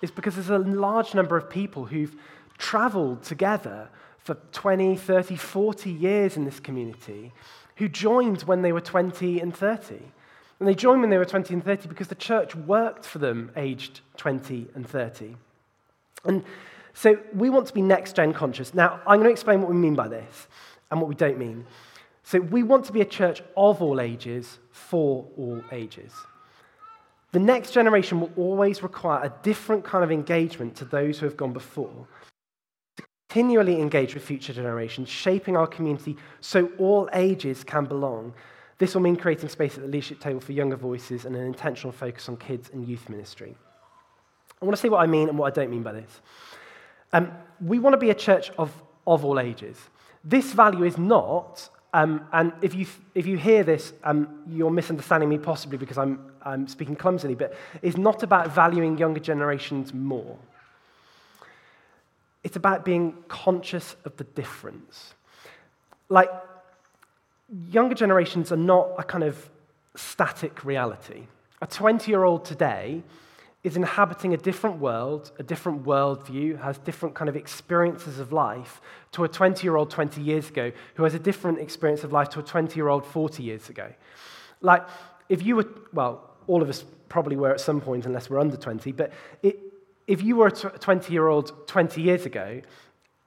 is 0.00 0.10
because 0.10 0.36
there's 0.36 0.48
a 0.48 0.56
large 0.56 1.14
number 1.14 1.36
of 1.36 1.50
people 1.50 1.84
who've 1.84 2.16
traveled 2.56 3.22
together 3.22 3.90
for 4.16 4.34
20, 4.52 4.96
30, 4.96 5.36
40 5.36 5.90
years 5.90 6.38
in 6.38 6.46
this 6.46 6.58
community 6.58 7.34
who 7.80 7.88
joined 7.88 8.42
when 8.42 8.60
they 8.60 8.72
were 8.72 8.80
20 8.80 9.40
and 9.40 9.56
30. 9.56 9.98
And 10.58 10.68
they 10.68 10.74
joined 10.74 11.00
when 11.00 11.08
they 11.08 11.16
were 11.16 11.24
20 11.24 11.54
and 11.54 11.64
30 11.64 11.88
because 11.88 12.08
the 12.08 12.14
church 12.14 12.54
worked 12.54 13.06
for 13.06 13.18
them 13.18 13.50
aged 13.56 14.02
20 14.18 14.68
and 14.74 14.86
30. 14.86 15.34
And 16.26 16.44
so 16.92 17.18
we 17.32 17.48
want 17.48 17.66
to 17.68 17.72
be 17.72 17.80
next 17.80 18.16
gen 18.16 18.34
conscious. 18.34 18.74
Now, 18.74 19.00
I'm 19.06 19.16
going 19.16 19.24
to 19.24 19.30
explain 19.30 19.62
what 19.62 19.70
we 19.70 19.76
mean 19.76 19.94
by 19.94 20.08
this 20.08 20.46
and 20.90 21.00
what 21.00 21.08
we 21.08 21.14
don't 21.14 21.38
mean. 21.38 21.64
So 22.22 22.38
we 22.38 22.62
want 22.62 22.84
to 22.84 22.92
be 22.92 23.00
a 23.00 23.06
church 23.06 23.42
of 23.56 23.80
all 23.80 23.98
ages 23.98 24.58
for 24.72 25.26
all 25.38 25.64
ages. 25.72 26.12
The 27.32 27.38
next 27.38 27.70
generation 27.70 28.20
will 28.20 28.32
always 28.36 28.82
require 28.82 29.24
a 29.24 29.32
different 29.42 29.84
kind 29.84 30.04
of 30.04 30.12
engagement 30.12 30.76
to 30.76 30.84
those 30.84 31.18
who 31.18 31.24
have 31.24 31.38
gone 31.38 31.54
before 31.54 32.06
continually 33.30 33.80
engage 33.80 34.14
with 34.14 34.24
future 34.24 34.52
generations, 34.52 35.08
shaping 35.08 35.56
our 35.56 35.66
community 35.66 36.16
so 36.40 36.68
all 36.78 37.08
ages 37.12 37.62
can 37.62 37.84
belong. 37.84 38.34
This 38.78 38.94
will 38.94 39.02
mean 39.02 39.14
creating 39.14 39.48
space 39.48 39.76
at 39.76 39.82
the 39.82 39.88
leadership 39.88 40.18
table 40.18 40.40
for 40.40 40.50
younger 40.50 40.74
voices 40.74 41.24
and 41.24 41.36
an 41.36 41.46
intentional 41.46 41.92
focus 41.92 42.28
on 42.28 42.36
kids 42.36 42.70
and 42.72 42.86
youth 42.88 43.08
ministry. 43.08 43.54
I 44.60 44.64
want 44.64 44.76
to 44.76 44.82
say 44.82 44.88
what 44.88 45.00
I 45.00 45.06
mean 45.06 45.28
and 45.28 45.38
what 45.38 45.46
I 45.46 45.54
don't 45.54 45.70
mean 45.70 45.84
by 45.84 45.92
this. 45.92 46.20
Um, 47.12 47.30
we 47.60 47.78
want 47.78 47.94
to 47.94 47.98
be 47.98 48.10
a 48.10 48.14
church 48.14 48.50
of, 48.58 48.72
of 49.06 49.24
all 49.24 49.38
ages. 49.38 49.78
This 50.24 50.52
value 50.52 50.84
is 50.84 50.98
not, 50.98 51.68
um, 51.94 52.26
and 52.32 52.52
if 52.62 52.74
you, 52.74 52.86
if 53.14 53.26
you 53.26 53.36
hear 53.36 53.62
this, 53.62 53.92
um, 54.02 54.42
you're 54.48 54.70
misunderstanding 54.70 55.28
me 55.28 55.38
possibly 55.38 55.78
because 55.78 55.98
I'm, 55.98 56.32
I'm 56.42 56.66
speaking 56.66 56.96
clumsily, 56.96 57.36
but 57.36 57.54
it's 57.80 57.96
not 57.96 58.24
about 58.24 58.52
valuing 58.52 58.98
younger 58.98 59.20
generations 59.20 59.94
more. 59.94 60.36
It's 62.42 62.56
about 62.56 62.84
being 62.84 63.16
conscious 63.28 63.96
of 64.04 64.16
the 64.16 64.24
difference. 64.24 65.14
Like, 66.08 66.30
younger 67.70 67.94
generations 67.94 68.50
are 68.52 68.56
not 68.56 68.88
a 68.98 69.02
kind 69.02 69.24
of 69.24 69.50
static 69.96 70.64
reality. 70.64 71.26
A 71.60 71.66
20 71.66 72.10
year 72.10 72.24
old 72.24 72.44
today 72.44 73.02
is 73.62 73.76
inhabiting 73.76 74.32
a 74.32 74.38
different 74.38 74.78
world, 74.78 75.32
a 75.38 75.42
different 75.42 75.84
worldview, 75.84 76.60
has 76.62 76.78
different 76.78 77.14
kind 77.14 77.28
of 77.28 77.36
experiences 77.36 78.18
of 78.18 78.32
life 78.32 78.80
to 79.12 79.24
a 79.24 79.28
20 79.28 79.64
year 79.64 79.76
old 79.76 79.90
20 79.90 80.22
years 80.22 80.48
ago 80.48 80.72
who 80.94 81.04
has 81.04 81.14
a 81.14 81.18
different 81.18 81.58
experience 81.58 82.02
of 82.02 82.12
life 82.12 82.30
to 82.30 82.40
a 82.40 82.42
20 82.42 82.74
year 82.76 82.88
old 82.88 83.04
40 83.04 83.42
years 83.42 83.68
ago. 83.68 83.92
Like, 84.62 84.86
if 85.28 85.44
you 85.44 85.56
were, 85.56 85.68
well, 85.92 86.30
all 86.46 86.62
of 86.62 86.70
us 86.70 86.84
probably 87.08 87.36
were 87.36 87.50
at 87.50 87.60
some 87.60 87.80
point, 87.80 88.06
unless 88.06 88.30
we're 88.30 88.38
under 88.38 88.56
20, 88.56 88.92
but 88.92 89.12
it, 89.42 89.58
if 90.10 90.24
you 90.24 90.34
were 90.34 90.48
a 90.48 90.52
20 90.52 91.12
year 91.12 91.28
old 91.28 91.68
20 91.68 92.02
years 92.02 92.26
ago, 92.26 92.60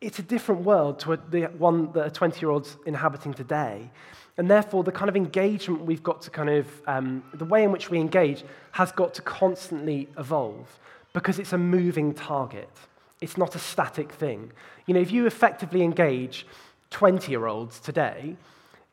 it's 0.02 0.20
a 0.20 0.22
different 0.22 0.66
world 0.66 1.00
to 1.00 1.18
the 1.30 1.44
one 1.58 1.94
that 1.94 2.06
a 2.08 2.12
20 2.12 2.42
year 2.42 2.50
old's 2.50 2.76
inhabiting 2.86 3.34
today. 3.34 3.90
And 4.38 4.52
therefore, 4.52 4.84
the 4.84 4.92
kind 4.92 5.08
of 5.08 5.16
engagement 5.16 5.86
we've 5.86 6.04
got 6.04 6.22
to 6.24 6.30
kind 6.30 6.50
of, 6.50 6.68
um, 6.86 7.24
the 7.34 7.46
way 7.46 7.64
in 7.64 7.72
which 7.72 7.90
we 7.90 8.00
engage 8.00 8.44
has 8.72 8.92
got 8.92 9.14
to 9.14 9.22
constantly 9.22 10.10
evolve 10.18 10.78
because 11.14 11.40
it's 11.40 11.54
a 11.54 11.58
moving 11.58 12.14
target. 12.14 12.76
It's 13.22 13.38
not 13.38 13.56
a 13.56 13.60
static 13.60 14.12
thing. 14.12 14.52
You 14.86 14.96
know, 14.96 15.00
if 15.00 15.12
you 15.12 15.26
effectively 15.26 15.84
engage 15.84 16.46
20 16.90 17.32
year 17.32 17.46
olds 17.46 17.80
today, 17.80 18.36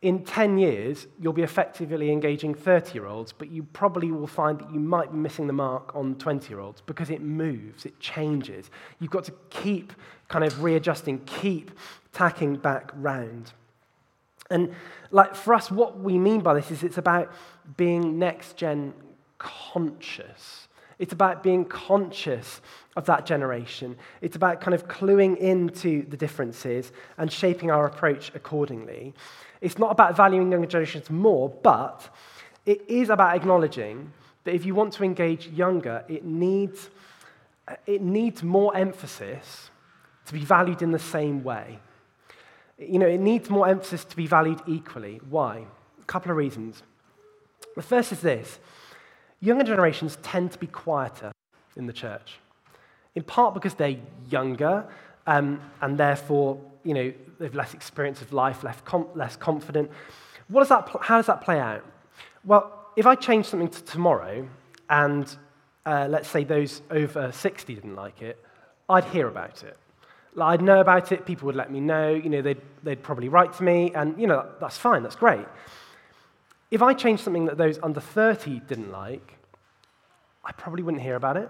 in 0.03 0.25
10 0.25 0.57
years, 0.57 1.07
you'll 1.19 1.35
be 1.35 1.43
effectively 1.43 2.11
engaging 2.11 2.55
30 2.55 2.95
year 2.95 3.07
olds, 3.07 3.33
but 3.33 3.51
you 3.51 3.63
probably 3.63 4.11
will 4.11 4.27
find 4.27 4.59
that 4.59 4.73
you 4.73 4.81
might 4.81 5.13
be 5.13 5.19
missing 5.19 5.47
the 5.47 5.53
mark 5.53 5.95
on 5.95 6.15
20 6.15 6.49
year 6.49 6.61
olds 6.61 6.81
because 6.81 7.11
it 7.11 7.21
moves, 7.21 7.85
it 7.85 7.99
changes. 8.01 8.71
You've 8.99 9.11
got 9.11 9.25
to 9.25 9.33
keep 9.51 9.93
kind 10.29 10.45
of 10.45 10.63
readjusting, 10.63 11.21
keep 11.27 11.71
tacking 12.13 12.57
back 12.57 12.91
round. 12.95 13.53
And 14.49 14.75
like 15.11 15.35
for 15.35 15.53
us, 15.53 15.71
what 15.71 16.01
we 16.01 16.19
mean 16.19 16.41
by 16.41 16.55
this 16.55 16.71
is 16.71 16.83
it's 16.83 16.99
about 16.99 17.33
being 17.77 18.19
next 18.19 18.57
gen 18.57 18.95
conscious. 19.39 20.69
It's 20.99 21.13
about 21.13 21.43
being 21.43 21.65
conscious 21.65 22.61
of 22.97 23.07
that 23.07 23.27
generation. 23.27 23.97
It's 24.21 24.37
about 24.37 24.61
kind 24.61 24.75
of 24.75 24.89
cluing 24.89 25.37
into 25.39 26.07
the 26.07 26.17
differences 26.17 26.93
and 27.17 27.31
shaping 27.31 27.71
our 27.71 27.87
approach 27.87 28.33
accordingly. 28.35 29.15
It's 29.61 29.79
not 29.79 29.91
about 29.91 30.17
valuing 30.17 30.51
younger 30.51 30.67
generations 30.67 31.11
more, 31.11 31.49
but 31.49 32.09
it 32.65 32.83
is 32.89 33.11
about 33.11 33.37
acknowledging 33.37 34.13
that 34.45 34.55
if 34.55 34.65
you 34.65 34.75
want 34.75 34.93
to 34.95 35.05
engage 35.05 35.49
younger, 35.49 36.05
it 36.09 36.25
needs, 36.25 36.89
it 37.87 38.01
needs 38.01 38.43
more 38.43 38.75
emphasis 38.77 39.71
to 40.27 40.33
be 40.33 40.41
valued 40.41 40.83
in 40.83 40.93
the 40.93 40.99
same 40.99 41.45
way. 41.45 41.79
You 42.79 42.99
know, 42.99 43.07
it 43.07 43.21
needs 43.21 43.51
more 43.51 43.69
emphasis 43.69 44.05
to 44.07 44.17
be 44.17 44.27
valued 44.27 44.63
equally. 44.67 45.21
Why? 45.29 45.67
A 46.01 46.05
couple 46.07 46.31
of 46.31 46.37
reasons. 46.37 46.83
The 47.77 47.83
first 47.83 48.13
is 48.13 48.21
this 48.21 48.59
younger 49.41 49.65
generations 49.65 50.19
tend 50.23 50.53
to 50.53 50.59
be 50.59 50.67
quieter 50.67 51.33
in 51.77 51.87
the 51.87 51.93
church, 51.93 52.39
in 53.15 53.23
part 53.23 53.55
because 53.55 53.75
they're 53.75 53.97
younger 54.29 54.87
um, 55.27 55.61
and 55.81 55.99
therefore, 55.99 56.59
you 56.85 56.95
know, 56.95 57.13
they've 57.41 57.55
less 57.55 57.75
experience 57.75 58.23
of 58.23 58.33
life, 58.33 58.63
less, 58.63 58.77
com- 58.85 59.09
less 59.15 59.35
confident. 59.35 59.91
What 60.49 60.61
does 60.61 60.69
that 60.69 60.87
pl- 60.87 61.01
how 61.01 61.17
does 61.17 61.27
that 61.27 61.41
play 61.41 61.59
out? 61.59 61.85
Well, 62.45 62.93
if 62.97 63.07
I 63.07 63.15
change 63.15 63.47
something 63.47 63.69
to 63.69 63.83
tomorrow 63.83 64.47
and 64.89 65.37
uh, 65.87 66.07
let's 66.09 66.29
say 66.29 66.45
those 66.45 66.83
over 66.91 67.33
60 67.33 67.75
didn't 67.75 67.97
like 67.97 68.23
it, 68.23 68.39
I'd 68.89 69.05
hear 69.07 69.27
about 69.27 69.65
it. 69.65 69.77
I'd 70.41 70.63
know 70.63 70.81
about 70.81 71.11
it, 71.11 71.27
people 71.27 71.47
would 71.47 71.57
let 71.57 71.73
me 71.73 71.81
know, 71.81 72.11
you 72.13 72.29
know, 72.29 72.43
they'd, 72.43 72.61
they'd 72.85 73.03
probably 73.03 73.29
write 73.29 73.53
to 73.55 73.65
me, 73.65 73.93
and, 73.95 74.21
you 74.21 74.29
know, 74.29 74.49
that's 74.61 74.79
fine, 74.79 75.03
that's 75.03 75.17
great. 75.17 75.47
If 76.71 76.83
I 76.83 76.95
changed 76.95 77.25
something 77.25 77.47
that 77.47 77.59
those 77.59 77.81
under 77.83 78.01
30 78.01 78.61
didn't 78.61 78.93
like, 78.93 79.39
I 80.45 80.53
probably 80.53 80.85
wouldn't 80.85 81.03
hear 81.03 81.17
about 81.17 81.37
it. 81.37 81.49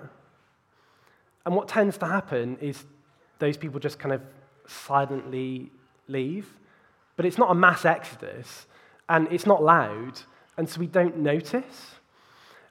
And 1.44 1.54
what 1.54 1.68
tends 1.68 1.98
to 1.98 2.06
happen 2.06 2.56
is 2.60 2.84
those 3.38 3.58
people 3.58 3.80
just 3.80 3.98
kind 3.98 4.14
of 4.14 4.22
silently 4.66 5.70
leave. 6.10 6.52
But 7.16 7.26
it's 7.26 7.38
not 7.38 7.50
a 7.50 7.54
mass 7.54 7.84
exodus, 7.84 8.66
and 9.08 9.28
it's 9.30 9.46
not 9.46 9.62
loud, 9.62 10.20
and 10.56 10.68
so 10.68 10.80
we 10.80 10.86
don't 10.86 11.18
notice. 11.18 11.94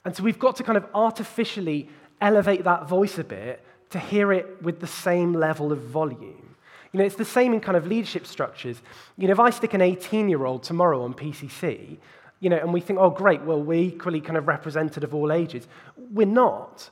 And 0.06 0.16
so 0.16 0.24
we've 0.24 0.40
got 0.40 0.56
to 0.58 0.64
kind 0.64 0.78
of 0.78 0.86
artificially 0.94 1.90
elevate 2.22 2.64
that 2.64 2.88
voice 2.88 3.18
a 3.18 3.24
bit 3.24 3.64
to 3.92 4.00
hear 4.00 4.32
it 4.32 4.62
with 4.62 4.80
the 4.80 4.88
same 4.88 5.34
level 5.34 5.72
of 5.72 5.80
volume. 5.80 6.56
You 6.92 7.00
know, 7.00 7.06
it's 7.06 7.16
the 7.16 7.26
same 7.26 7.54
in 7.54 7.60
kind 7.60 7.78
of 7.78 7.86
leadership 7.86 8.26
structures. 8.26 8.82
You 9.18 9.28
know, 9.28 9.34
if 9.34 9.40
I 9.40 9.50
stick 9.52 9.74
an 9.74 9.82
18 9.82 10.30
year 10.30 10.46
old 10.46 10.64
tomorrow 10.64 11.04
on 11.04 11.14
PCC, 11.14 11.98
you 12.40 12.50
know, 12.50 12.58
and 12.58 12.74
we 12.74 12.82
think, 12.82 13.00
oh, 13.00 13.10
great, 13.10 13.42
well, 13.44 13.62
we're 13.62 13.80
equally 13.80 14.22
kind 14.22 14.38
of 14.38 14.48
represented 14.48 15.04
of 15.04 15.14
all 15.14 15.32
ages. 15.32 15.68
We're 16.12 16.26
not, 16.26 16.90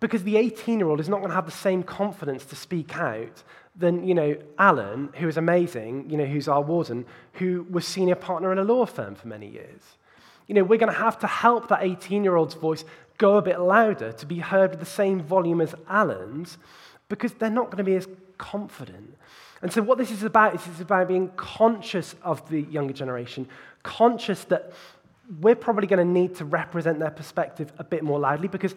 because 0.00 0.22
the 0.22 0.36
18 0.36 0.78
year 0.78 0.88
old 0.88 1.00
is 1.00 1.08
not 1.08 1.18
going 1.18 1.30
to 1.30 1.34
have 1.34 1.46
the 1.46 1.52
same 1.52 1.82
confidence 1.82 2.44
to 2.46 2.56
speak 2.56 2.96
out 2.96 3.42
than, 3.76 4.06
you 4.06 4.14
know, 4.14 4.36
Alan, 4.58 5.10
who 5.14 5.28
is 5.28 5.36
amazing, 5.36 6.08
you 6.08 6.16
know, 6.16 6.24
who's 6.24 6.48
our 6.48 6.62
warden, 6.62 7.04
who 7.34 7.66
was 7.70 7.86
senior 7.86 8.14
partner 8.14 8.52
in 8.52 8.58
a 8.58 8.64
law 8.64 8.86
firm 8.86 9.14
for 9.14 9.28
many 9.28 9.48
years. 9.48 9.82
You 10.46 10.54
know, 10.54 10.62
we're 10.62 10.78
going 10.78 10.92
to 10.92 10.98
have 10.98 11.18
to 11.20 11.26
help 11.26 11.68
that 11.68 11.82
18 11.82 12.22
year 12.22 12.36
old's 12.36 12.54
voice 12.54 12.84
go 13.18 13.36
a 13.36 13.42
bit 13.42 13.58
louder 13.60 14.12
to 14.12 14.26
be 14.26 14.38
heard 14.38 14.70
with 14.70 14.80
the 14.80 14.86
same 14.86 15.20
volume 15.20 15.60
as 15.60 15.74
Alan's 15.88 16.58
because 17.08 17.32
they're 17.34 17.50
not 17.50 17.66
going 17.66 17.78
to 17.78 17.84
be 17.84 17.96
as 17.96 18.08
confident. 18.38 19.16
And 19.62 19.72
so, 19.72 19.82
what 19.82 19.98
this 19.98 20.10
is 20.10 20.22
about 20.22 20.54
is 20.54 20.66
it's 20.66 20.80
about 20.80 21.08
being 21.08 21.30
conscious 21.36 22.14
of 22.22 22.46
the 22.50 22.60
younger 22.62 22.92
generation, 22.92 23.48
conscious 23.82 24.44
that 24.44 24.72
we're 25.40 25.54
probably 25.54 25.86
going 25.86 26.06
to 26.06 26.12
need 26.12 26.34
to 26.36 26.44
represent 26.44 26.98
their 26.98 27.10
perspective 27.10 27.72
a 27.78 27.84
bit 27.84 28.04
more 28.04 28.18
loudly 28.18 28.48
because 28.48 28.74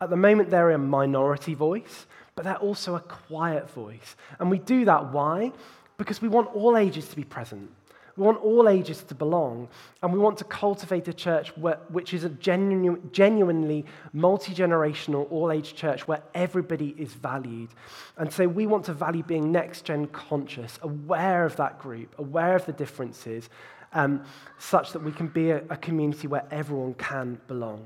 at 0.00 0.10
the 0.10 0.16
moment 0.16 0.50
they're 0.50 0.70
a 0.70 0.78
minority 0.78 1.54
voice, 1.54 2.06
but 2.38 2.44
they're 2.44 2.54
also 2.54 2.94
a 2.94 3.00
quiet 3.00 3.68
voice. 3.68 4.14
And 4.38 4.48
we 4.48 4.60
do 4.60 4.84
that 4.84 5.12
why? 5.12 5.50
Because 5.96 6.22
we 6.22 6.28
want 6.28 6.54
all 6.54 6.76
ages 6.76 7.08
to 7.08 7.16
be 7.16 7.24
present. 7.24 7.68
We 8.16 8.22
want 8.22 8.40
all 8.44 8.68
ages 8.68 9.02
to 9.02 9.14
belong, 9.16 9.66
and 10.04 10.12
we 10.12 10.20
want 10.20 10.38
to 10.38 10.44
cultivate 10.44 11.08
a 11.08 11.12
church 11.12 11.48
where, 11.56 11.80
which 11.88 12.14
is 12.14 12.22
a 12.22 12.28
genu- 12.28 13.02
genuinely 13.10 13.84
multi 14.12 14.54
generational, 14.54 15.26
all 15.32 15.50
age 15.50 15.74
church 15.74 16.06
where 16.06 16.22
everybody 16.32 16.94
is 16.96 17.12
valued. 17.12 17.70
And 18.18 18.32
so 18.32 18.46
we 18.46 18.66
want 18.66 18.84
to 18.84 18.92
value 18.92 19.24
being 19.24 19.50
next 19.50 19.84
gen 19.84 20.06
conscious, 20.06 20.78
aware 20.82 21.44
of 21.44 21.56
that 21.56 21.80
group, 21.80 22.14
aware 22.18 22.54
of 22.54 22.66
the 22.66 22.72
differences, 22.72 23.50
um, 23.94 24.22
such 24.60 24.92
that 24.92 25.02
we 25.02 25.10
can 25.10 25.26
be 25.26 25.50
a, 25.50 25.64
a, 25.70 25.76
community 25.76 26.28
where 26.28 26.44
everyone 26.52 26.94
can 26.94 27.40
belong. 27.48 27.84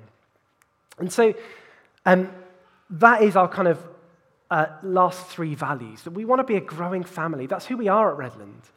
And 0.99 1.11
so 1.11 1.33
um, 2.05 2.31
that 2.91 3.23
is 3.23 3.35
our 3.35 3.49
kind 3.49 3.69
of 3.69 3.83
uh, 4.53 4.67
last 4.83 5.27
three 5.27 5.55
values 5.55 6.03
that 6.03 6.13
we 6.13 6.25
want 6.25 6.39
to 6.39 6.45
be 6.45 6.57
a 6.57 6.61
growing 6.61 7.05
family. 7.05 7.47
That's 7.47 7.67
who 7.67 7.77
we 7.77 7.89
are 7.89 8.13
at 8.13 8.33
Redland 8.33 8.71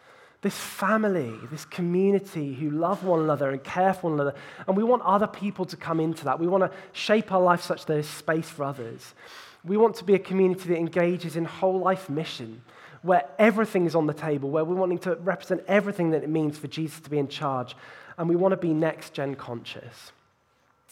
this 0.46 0.60
family, 0.60 1.34
this 1.50 1.66
community 1.66 2.54
who 2.54 2.70
love 2.70 3.04
one 3.04 3.20
another 3.20 3.50
and 3.50 3.64
care 3.64 3.96
for 3.96 4.12
one 4.12 4.14
another. 4.14 4.38
And 4.68 4.78
we 4.78 4.84
want 4.84 5.02
other 5.02 5.26
people 5.26 5.66
to 5.66 5.76
come 5.76 6.00
into 6.00 6.26
that. 6.26 6.40
We 6.40 6.46
want 6.46 6.72
to 6.72 6.78
shape 6.94 7.32
our 7.32 7.42
life 7.42 7.64
such 7.64 7.86
that 7.86 7.94
there's 7.94 8.08
space 8.08 8.48
for 8.48 8.64
others. 8.64 9.16
We 9.64 9.76
want 9.76 9.96
to 9.96 10.04
be 10.04 10.14
a 10.14 10.20
community 10.20 10.70
that 10.70 10.78
engages 10.78 11.36
in 11.36 11.46
whole 11.46 11.80
life 11.80 12.12
mission, 12.12 12.62
where 13.02 13.28
everything 13.40 13.88
is 13.88 13.96
on 13.96 14.06
the 14.06 14.14
table, 14.14 14.52
where 14.52 14.64
we're 14.64 14.76
wanting 14.76 15.00
to 15.00 15.16
represent 15.16 15.64
everything 15.68 16.12
that 16.12 16.22
it 16.22 16.30
means 16.30 16.60
for 16.60 16.68
Jesus 16.68 17.00
to 17.00 17.10
be 17.10 17.18
in 17.18 17.28
charge. 17.28 17.76
And 18.20 18.30
we 18.30 18.36
want 18.36 18.52
to 18.52 18.58
be 18.58 18.72
next 18.72 19.14
gen 19.14 19.34
conscious. 19.34 20.12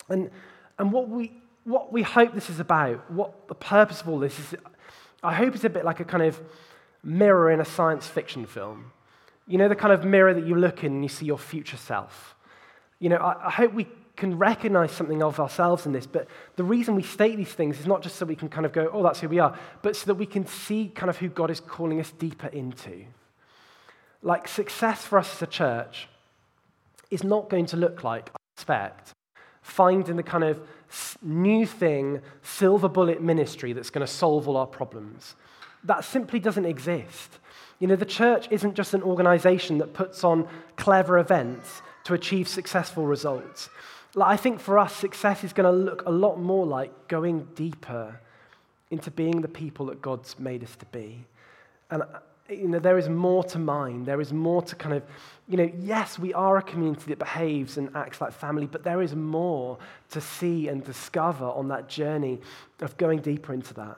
And, 0.09 0.31
and 0.79 0.91
what, 0.91 1.09
we, 1.09 1.31
what 1.63 1.93
we 1.93 2.01
hope 2.01 2.33
this 2.33 2.49
is 2.49 2.59
about, 2.59 3.11
what 3.11 3.47
the 3.47 3.53
purpose 3.53 4.01
of 4.01 4.09
all 4.09 4.17
this 4.17 4.39
is, 4.39 4.55
I 5.23 5.33
hope 5.33 5.55
it's 5.55 5.63
a 5.63 5.69
bit 5.69 5.85
like 5.85 5.99
a 5.99 6.05
kind 6.05 6.23
of 6.23 6.39
mirror 7.03 7.51
in 7.51 7.59
a 7.59 7.65
science 7.65 8.07
fiction 8.07 8.45
film 8.45 8.91
you 9.47 9.57
know, 9.57 9.67
the 9.67 9.75
kind 9.75 9.93
of 9.93 10.05
mirror 10.05 10.33
that 10.33 10.45
you 10.45 10.55
look 10.55 10.83
in 10.83 10.93
and 10.93 11.03
you 11.03 11.09
see 11.09 11.25
your 11.25 11.37
future 11.37 11.77
self. 11.77 12.35
You 12.99 13.09
know, 13.09 13.17
I, 13.17 13.47
I 13.47 13.51
hope 13.51 13.73
we 13.73 13.87
can 14.15 14.37
recognize 14.37 14.91
something 14.91 15.23
of 15.23 15.39
ourselves 15.39 15.85
in 15.85 15.91
this, 15.91 16.05
but 16.05 16.27
the 16.55 16.63
reason 16.63 16.95
we 16.95 17.03
state 17.03 17.35
these 17.35 17.51
things 17.51 17.79
is 17.79 17.87
not 17.87 18.01
just 18.01 18.15
so 18.15 18.25
we 18.25 18.35
can 18.35 18.47
kind 18.47 18.65
of 18.65 18.71
go, 18.71 18.89
oh, 18.93 19.03
that's 19.03 19.19
who 19.19 19.27
we 19.27 19.39
are, 19.39 19.57
but 19.81 19.95
so 19.95 20.05
that 20.05 20.15
we 20.15 20.25
can 20.25 20.45
see 20.45 20.91
kind 20.93 21.09
of 21.09 21.17
who 21.17 21.27
God 21.27 21.49
is 21.49 21.59
calling 21.59 21.99
us 21.99 22.11
deeper 22.11 22.47
into. 22.47 23.05
Like 24.21 24.47
success 24.47 25.03
for 25.03 25.17
us 25.17 25.33
as 25.35 25.41
a 25.41 25.47
church 25.47 26.07
is 27.09 27.23
not 27.23 27.49
going 27.49 27.65
to 27.67 27.77
look 27.77 28.03
like, 28.03 28.29
I 28.29 28.37
expect, 28.55 29.13
finding 29.63 30.17
the 30.17 30.23
kind 30.23 30.43
of 30.43 30.61
new 31.23 31.65
thing, 31.65 32.21
silver 32.43 32.87
bullet 32.87 33.21
ministry 33.21 33.73
that's 33.73 33.89
going 33.89 34.05
to 34.05 34.11
solve 34.11 34.47
all 34.47 34.57
our 34.57 34.67
problems. 34.67 35.35
That 35.83 36.05
simply 36.05 36.39
doesn't 36.39 36.65
exist. 36.65 37.39
You 37.79 37.87
know, 37.87 37.95
the 37.95 38.05
church 38.05 38.47
isn't 38.51 38.75
just 38.75 38.93
an 38.93 39.01
organization 39.01 39.79
that 39.79 39.93
puts 39.93 40.23
on 40.23 40.47
clever 40.75 41.17
events 41.17 41.81
to 42.03 42.13
achieve 42.13 42.47
successful 42.47 43.05
results. 43.05 43.69
Like, 44.15 44.29
I 44.29 44.37
think 44.37 44.59
for 44.59 44.77
us, 44.77 44.95
success 44.95 45.43
is 45.43 45.53
going 45.53 45.65
to 45.65 45.77
look 45.77 46.03
a 46.05 46.11
lot 46.11 46.39
more 46.39 46.65
like 46.65 47.07
going 47.07 47.47
deeper 47.55 48.19
into 48.91 49.09
being 49.09 49.41
the 49.41 49.47
people 49.47 49.87
that 49.87 50.01
God's 50.01 50.37
made 50.37 50.63
us 50.63 50.75
to 50.75 50.85
be. 50.87 51.25
And 51.89 52.03
you 52.49 52.67
know, 52.67 52.79
there 52.79 52.97
is 52.97 53.07
more 53.07 53.43
to 53.45 53.59
mind. 53.59 54.05
There 54.05 54.19
is 54.19 54.33
more 54.33 54.61
to 54.63 54.75
kind 54.75 54.95
of, 54.95 55.03
you 55.47 55.57
know, 55.57 55.71
yes, 55.79 56.19
we 56.19 56.33
are 56.33 56.57
a 56.57 56.61
community 56.61 57.05
that 57.07 57.19
behaves 57.19 57.77
and 57.77 57.89
acts 57.95 58.19
like 58.19 58.33
family, 58.33 58.65
but 58.65 58.83
there 58.83 59.01
is 59.01 59.15
more 59.15 59.77
to 60.11 60.19
see 60.19 60.67
and 60.67 60.83
discover 60.83 61.45
on 61.45 61.69
that 61.69 61.87
journey 61.87 62.39
of 62.81 62.97
going 62.97 63.19
deeper 63.19 63.53
into 63.53 63.73
that. 63.75 63.97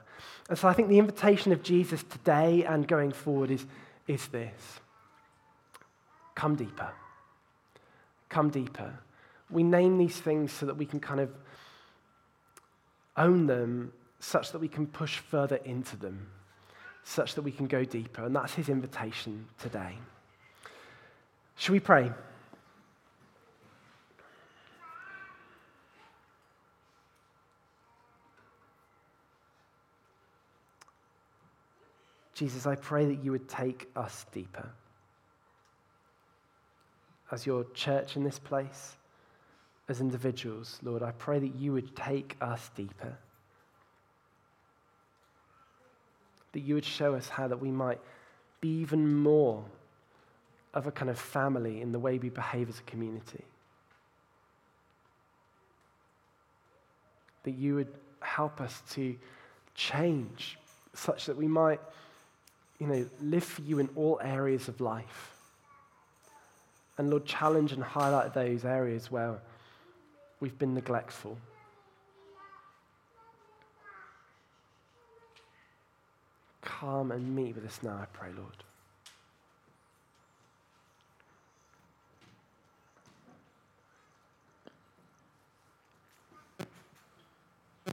And 0.50 0.58
so 0.58 0.68
I 0.68 0.74
think 0.74 0.90
the 0.90 1.00
invitation 1.00 1.52
of 1.52 1.64
Jesus 1.64 2.04
today 2.04 2.64
and 2.66 2.88
going 2.88 3.12
forward 3.12 3.50
is, 3.50 3.66
is 4.08 4.28
this 4.28 4.80
come 6.36 6.56
deeper. 6.56 6.92
Come 8.30 8.50
deeper. 8.50 8.94
We 9.50 9.64
name 9.64 9.98
these 9.98 10.20
things 10.20 10.52
so 10.52 10.66
that 10.66 10.76
we 10.76 10.86
can 10.86 11.00
kind 11.00 11.20
of 11.20 11.32
own 13.18 13.48
them 13.48 13.94
such 14.20 14.52
that 14.52 14.60
we 14.60 14.68
can 14.68 14.88
push 14.88 15.20
further 15.20 15.58
into 15.58 15.96
them, 15.96 16.28
such 17.06 17.36
that 17.36 17.44
we 17.44 17.52
can 17.52 17.68
go 17.68 17.86
deeper. 17.86 18.26
And 18.26 18.36
that's 18.36 18.56
his 18.56 18.68
invitation 18.68 19.46
today. 19.60 19.96
Should 21.56 21.72
we 21.72 21.80
pray? 21.80 22.12
Jesus, 32.34 32.66
I 32.66 32.76
pray 32.76 33.06
that 33.06 33.24
you 33.24 33.32
would 33.32 33.48
take 33.48 33.88
us 33.96 34.26
deeper. 34.34 34.68
As 37.32 37.46
your 37.46 37.66
church 37.74 38.18
in 38.18 38.24
this 38.24 38.40
place, 38.40 38.98
as 39.88 40.02
individuals, 40.02 40.80
Lord, 40.84 41.02
I 41.02 41.12
pray 41.12 41.40
that 41.40 41.56
you 41.56 41.72
would 41.72 41.96
take 41.96 42.36
us 42.42 42.70
deeper. 42.76 43.16
That 46.56 46.62
you 46.62 46.76
would 46.76 46.86
show 46.86 47.16
us 47.16 47.28
how 47.28 47.50
that 47.50 47.60
we 47.60 47.70
might 47.70 48.00
be 48.62 48.80
even 48.80 49.14
more 49.18 49.66
of 50.74 50.88
a 50.88 50.92
kind 50.92 51.12
of 51.12 51.20
family 51.20 51.82
in 51.82 51.92
the 51.92 52.00
way 52.00 52.18
we 52.18 52.30
behave 52.30 52.70
as 52.70 52.80
a 52.80 52.84
community. 52.84 53.44
That 57.44 57.52
you 57.52 57.76
would 57.76 57.94
help 58.22 58.62
us 58.62 58.82
to 58.92 59.18
change 59.76 60.58
such 60.94 61.26
that 61.26 61.36
we 61.36 61.50
might, 61.50 61.82
you 62.80 62.88
know, 62.88 63.06
live 63.22 63.44
for 63.44 63.62
you 63.62 63.80
in 63.80 63.90
all 63.98 64.22
areas 64.24 64.70
of 64.70 64.80
life. 64.80 65.34
And 66.98 67.10
Lord, 67.10 67.26
challenge 67.26 67.74
and 67.74 67.84
highlight 67.84 68.34
those 68.34 68.64
areas 68.64 69.12
where 69.12 69.40
we've 70.40 70.58
been 70.58 70.74
neglectful. 70.74 71.38
Come 76.80 77.12
and 77.12 77.34
meet 77.34 77.56
with 77.56 77.66
us 77.66 77.80
now, 77.84 77.96
I 78.02 78.06
pray, 78.12 78.30
Lord. 78.36 78.64